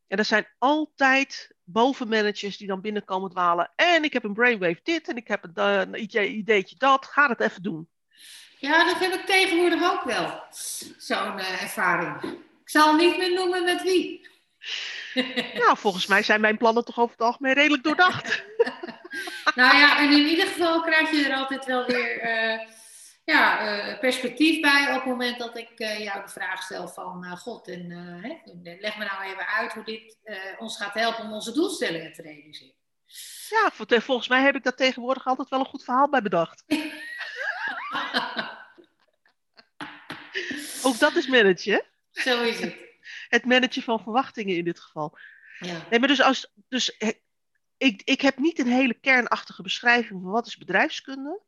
En 0.08 0.18
er 0.18 0.26
zijn 0.26 0.48
altijd 0.58 1.56
bovenmanagers 1.64 2.58
die 2.58 2.68
dan 2.68 2.82
binnenkomen 2.82 3.30
dwalen. 3.30 3.72
En 3.76 4.04
ik 4.04 4.14
heb 4.14 4.24
een 4.24 4.34
brainwave 4.34 4.80
dit 4.84 5.08
en 5.08 5.16
ik 5.16 5.28
heb 5.28 5.50
een, 5.54 5.96
uh, 5.96 6.36
ideetje 6.36 6.76
dat. 6.76 7.06
Ga 7.06 7.30
het 7.30 7.40
even 7.40 7.64
doen. 7.64 7.90
Ja, 8.60 8.86
dat 8.86 9.00
heb 9.00 9.14
ik 9.14 9.26
tegenwoordig 9.26 9.92
ook 9.92 10.04
wel. 10.04 10.44
Zo'n 10.98 11.38
uh, 11.38 11.62
ervaring. 11.62 12.40
Zal 12.72 12.96
niet 12.96 13.18
meer 13.18 13.34
noemen 13.34 13.64
met 13.64 13.82
wie. 13.82 14.28
nou, 15.64 15.78
volgens 15.78 16.08
mij 16.08 16.24
zijn 16.24 16.42
mijn 16.42 16.58
plannen 16.58 16.86
toch 16.86 17.00
over 17.00 17.12
het 17.12 17.26
algemeen 17.26 17.54
redelijk 17.54 17.84
doordacht. 17.84 18.44
nou 19.56 19.78
ja, 19.78 19.98
en 20.00 20.12
in 20.12 20.28
ieder 20.28 20.48
geval 20.48 20.82
krijg 20.82 21.12
je 21.12 21.26
er 21.26 21.36
altijd 21.36 21.66
wel 21.66 21.86
weer... 21.86 22.24
Uh, 22.24 22.60
ja, 23.24 23.78
uh, 23.92 24.00
perspectief 24.00 24.62
bij 24.62 24.88
op 24.88 24.94
het 24.94 25.06
moment 25.06 25.40
dat 25.40 25.58
ik 25.58 25.80
uh, 25.80 26.00
jou 26.00 26.22
de 26.24 26.30
vraag 26.30 26.64
stel 26.64 26.88
van 26.88 27.38
God, 27.38 27.68
en 27.68 27.90
hè, 28.22 28.38
leg 28.80 28.98
me 28.98 29.06
nou 29.06 29.24
even 29.24 29.48
uit 29.48 29.74
hoe 29.74 29.84
dit 29.84 30.18
ons 30.60 30.78
gaat 30.78 30.94
helpen 30.94 31.24
om 31.24 31.34
onze 31.34 31.54
doelstellingen 31.54 32.14
te 32.14 32.22
realiseren. 32.22 32.76
Ja, 33.50 33.72
volgens 34.00 34.28
mij 34.28 34.42
heb 34.42 34.56
ik 34.56 34.64
daar 34.64 34.76
tegenwoordig 34.76 35.28
altijd 35.28 35.50
wel 35.50 35.60
een 35.60 35.66
goed 35.66 35.84
verhaal 35.84 36.10
bij 36.10 36.22
bedacht. 36.22 36.64
Ook 40.84 41.00
dat 41.00 41.16
is 41.16 41.28
managen. 41.28 41.86
Zo 42.12 42.44
is 42.44 42.60
het. 42.60 42.76
Het 43.28 43.46
managen 43.46 43.82
van 43.82 44.04
verwachtingen 44.04 44.56
in 44.56 44.64
dit 44.64 44.80
geval. 44.80 45.18
Ja. 45.60 45.88
Nee, 45.90 46.00
maar 46.00 46.08
dus, 46.08 46.22
als, 46.22 46.54
dus 46.68 46.98
ik, 47.78 48.02
ik 48.04 48.22
heb 48.22 48.38
niet 48.38 48.60
een 48.60 48.68
hele 48.68 48.94
kernachtige 48.94 49.62
beschrijving 49.62 50.22
van 50.22 50.32
wat 50.32 50.48
is 50.48 50.58
bedrijfskunde. 50.58 51.42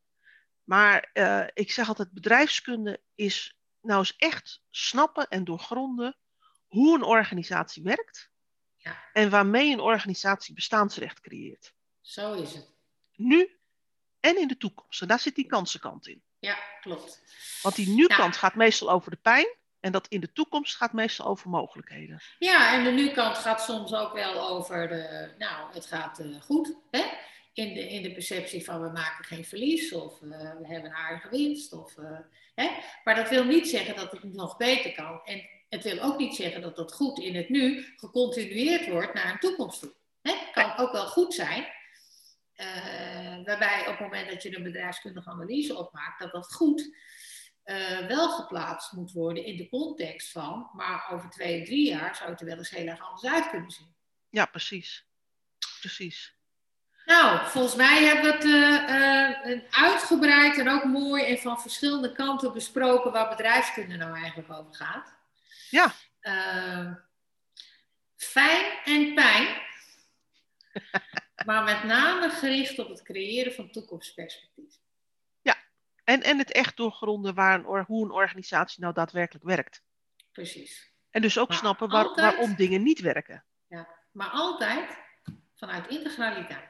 Maar 0.63 1.09
uh, 1.13 1.47
ik 1.53 1.71
zeg 1.71 1.87
altijd, 1.87 2.11
bedrijfskunde 2.11 3.01
is 3.15 3.57
nou 3.81 3.99
eens 3.99 4.15
echt 4.17 4.61
snappen 4.69 5.27
en 5.27 5.43
doorgronden 5.43 6.17
hoe 6.67 6.95
een 6.95 7.03
organisatie 7.03 7.83
werkt. 7.83 8.29
Ja. 8.75 9.03
En 9.13 9.29
waarmee 9.29 9.71
een 9.71 9.79
organisatie 9.79 10.53
bestaansrecht 10.53 11.19
creëert. 11.19 11.73
Zo 12.01 12.33
is 12.33 12.53
het. 12.53 12.75
Nu 13.15 13.59
en 14.19 14.39
in 14.39 14.47
de 14.47 14.57
toekomst. 14.57 15.01
En 15.01 15.07
daar 15.07 15.19
zit 15.19 15.35
die 15.35 15.45
kansenkant 15.45 16.07
in. 16.07 16.23
Ja, 16.39 16.57
klopt. 16.81 17.21
Want 17.61 17.75
die 17.75 17.89
nu-kant 17.89 18.37
gaat 18.37 18.55
meestal 18.55 18.91
over 18.91 19.11
de 19.11 19.17
pijn. 19.17 19.55
En 19.83 19.91
dat 19.91 20.07
in 20.07 20.19
de 20.19 20.33
toekomst 20.33 20.75
gaat 20.75 20.93
meestal 20.93 21.25
over 21.25 21.49
mogelijkheden. 21.49 22.21
Ja, 22.39 22.73
en 22.73 22.83
de 22.83 22.91
nu-kant 22.91 23.37
gaat 23.37 23.61
soms 23.61 23.93
ook 23.93 24.13
wel 24.13 24.49
over 24.49 24.87
de, 24.87 25.29
nou, 25.37 25.73
het 25.73 25.85
gaat 25.85 26.19
uh, 26.19 26.41
goed. 26.41 26.75
Hè? 26.91 27.03
in 27.53 27.73
de, 27.73 27.89
in 27.89 28.03
de 28.03 28.11
perceptie 28.11 28.63
van 28.63 28.81
we 28.81 28.89
maken 28.89 29.25
geen 29.25 29.45
verlies 29.45 29.93
of 29.93 30.21
uh, 30.21 30.29
we 30.29 30.67
hebben 30.67 30.89
een 30.89 30.95
aardige 30.95 31.29
winst. 31.29 31.73
Of, 31.73 31.97
uh, 31.97 32.19
hè? 32.55 32.69
Maar 33.03 33.15
dat 33.15 33.29
wil 33.29 33.45
niet 33.45 33.67
zeggen 33.67 33.95
dat 33.95 34.11
het 34.11 34.33
nog 34.33 34.57
beter 34.57 34.93
kan. 34.93 35.21
En 35.23 35.41
het 35.69 35.83
wil 35.83 35.99
ook 35.99 36.17
niet 36.17 36.35
zeggen 36.35 36.61
dat 36.61 36.75
dat 36.75 36.93
goed 36.93 37.19
in 37.19 37.35
het 37.35 37.49
nu 37.49 37.85
gecontinueerd 37.95 38.87
wordt 38.87 39.13
naar 39.13 39.31
een 39.31 39.39
toekomst 39.39 39.79
toe. 39.79 39.93
Hè? 40.21 40.33
Kan 40.51 40.77
ook 40.77 40.91
wel 40.91 41.07
goed 41.07 41.33
zijn. 41.33 41.65
Waarbij 43.45 43.79
op 43.81 43.87
het 43.87 43.99
moment 43.99 44.29
dat 44.29 44.43
je 44.43 44.57
een 44.57 44.63
bedrijfskundige 44.63 45.29
analyse 45.29 45.77
opmaakt, 45.77 46.19
dat 46.19 46.31
dat 46.31 46.53
goed 46.53 46.95
wel 48.07 48.29
geplaatst 48.29 48.91
moet 48.91 49.11
worden 49.11 49.45
in 49.45 49.57
de 49.57 49.69
context 49.69 50.31
van, 50.31 50.69
maar 50.73 51.09
over 51.11 51.29
twee, 51.29 51.63
drie 51.63 51.89
jaar 51.89 52.15
zou 52.15 52.29
het 52.29 52.39
er 52.39 52.45
wel 52.45 52.57
eens 52.57 52.69
heel 52.69 52.87
erg 52.87 53.01
anders 53.01 53.33
uit 53.33 53.49
kunnen 53.49 53.71
zien. 53.71 53.95
Ja, 54.29 54.45
precies. 54.45 55.05
Precies. 55.79 56.35
Nou, 57.05 57.49
volgens 57.49 57.75
mij 57.75 58.03
hebben 58.03 58.23
we 58.23 58.31
het 58.31 58.45
uh, 58.45 59.55
uh, 59.55 59.63
uitgebreid 59.69 60.57
en 60.57 60.69
ook 60.69 60.83
mooi 60.83 61.23
en 61.23 61.37
van 61.37 61.61
verschillende 61.61 62.11
kanten 62.11 62.53
besproken 62.53 63.11
waar 63.11 63.29
bedrijfskunde 63.29 63.95
nou 63.95 64.17
eigenlijk 64.17 64.51
over 64.51 64.73
gaat. 64.75 65.13
Ja. 65.69 65.93
Uh, 66.21 66.95
fijn 68.15 68.79
en 68.85 69.13
pijn, 69.13 69.61
maar 71.45 71.63
met 71.63 71.83
name 71.83 72.29
gericht 72.29 72.79
op 72.79 72.89
het 72.89 73.03
creëren 73.03 73.53
van 73.53 73.71
toekomstperspectief. 73.71 74.82
En, 76.03 76.23
en 76.23 76.37
het 76.37 76.51
echt 76.51 76.77
doorgronden 76.77 77.33
waar 77.33 77.65
een, 77.65 77.83
hoe 77.85 78.05
een 78.05 78.11
organisatie 78.11 78.81
nou 78.81 78.93
daadwerkelijk 78.93 79.45
werkt. 79.45 79.83
Precies. 80.31 80.91
En 81.09 81.21
dus 81.21 81.37
ook 81.37 81.53
snappen 81.53 81.89
waar, 81.89 82.05
altijd, 82.05 82.35
waarom 82.35 82.55
dingen 82.55 82.83
niet 82.83 82.99
werken. 82.99 83.45
Ja, 83.67 83.87
maar 84.11 84.29
altijd 84.29 84.97
vanuit 85.55 85.87
integraliteit. 85.87 86.69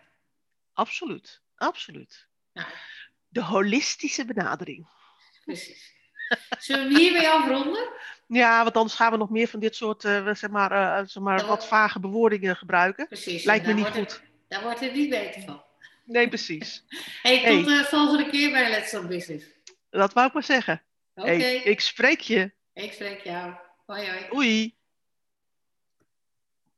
Absoluut, 0.73 1.41
absoluut. 1.55 2.27
Nou. 2.53 2.67
De 3.27 3.41
holistische 3.41 4.25
benadering. 4.25 4.87
Precies. 5.43 5.91
Zullen 6.59 6.87
we 6.87 6.99
hierbij 6.99 7.29
afronden? 7.29 7.89
Ja, 8.27 8.63
want 8.63 8.75
anders 8.75 8.95
gaan 8.95 9.11
we 9.11 9.17
nog 9.17 9.29
meer 9.29 9.47
van 9.47 9.59
dit 9.59 9.75
soort, 9.75 10.03
uh, 10.03 10.33
zeg 10.33 10.49
maar, 10.49 10.71
uh, 10.71 11.07
zeg 11.07 11.23
maar 11.23 11.45
wat 11.45 11.67
vage 11.67 11.99
bewoordingen 11.99 12.55
gebruiken. 12.55 13.07
Precies. 13.07 13.43
Lijkt 13.43 13.65
me 13.65 13.73
niet 13.73 13.85
goed. 13.85 13.95
Het, 13.95 14.23
daar 14.47 14.61
wordt 14.61 14.79
het 14.79 14.93
niet 14.93 15.09
beter 15.09 15.41
van. 15.41 15.63
Nee, 16.05 16.27
precies. 16.27 16.83
hey, 17.21 17.55
tot 17.55 17.65
de 17.65 17.71
hey. 17.71 17.83
volgende 17.83 18.29
keer 18.29 18.51
bij 18.51 18.69
Let's 18.69 18.89
Talk 18.89 19.07
Business. 19.07 19.45
Dat 19.89 20.13
wou 20.13 20.27
ik 20.27 20.33
maar 20.33 20.43
zeggen. 20.43 20.83
Oké. 21.13 21.29
Okay. 21.29 21.41
Hey, 21.41 21.55
ik 21.55 21.79
spreek 21.79 22.19
je. 22.19 22.53
Ik 22.73 22.91
spreek 22.91 23.23
jou. 23.23 23.53
Hoi 23.85 24.07
hoi. 24.07 24.25
Oei. 24.35 24.75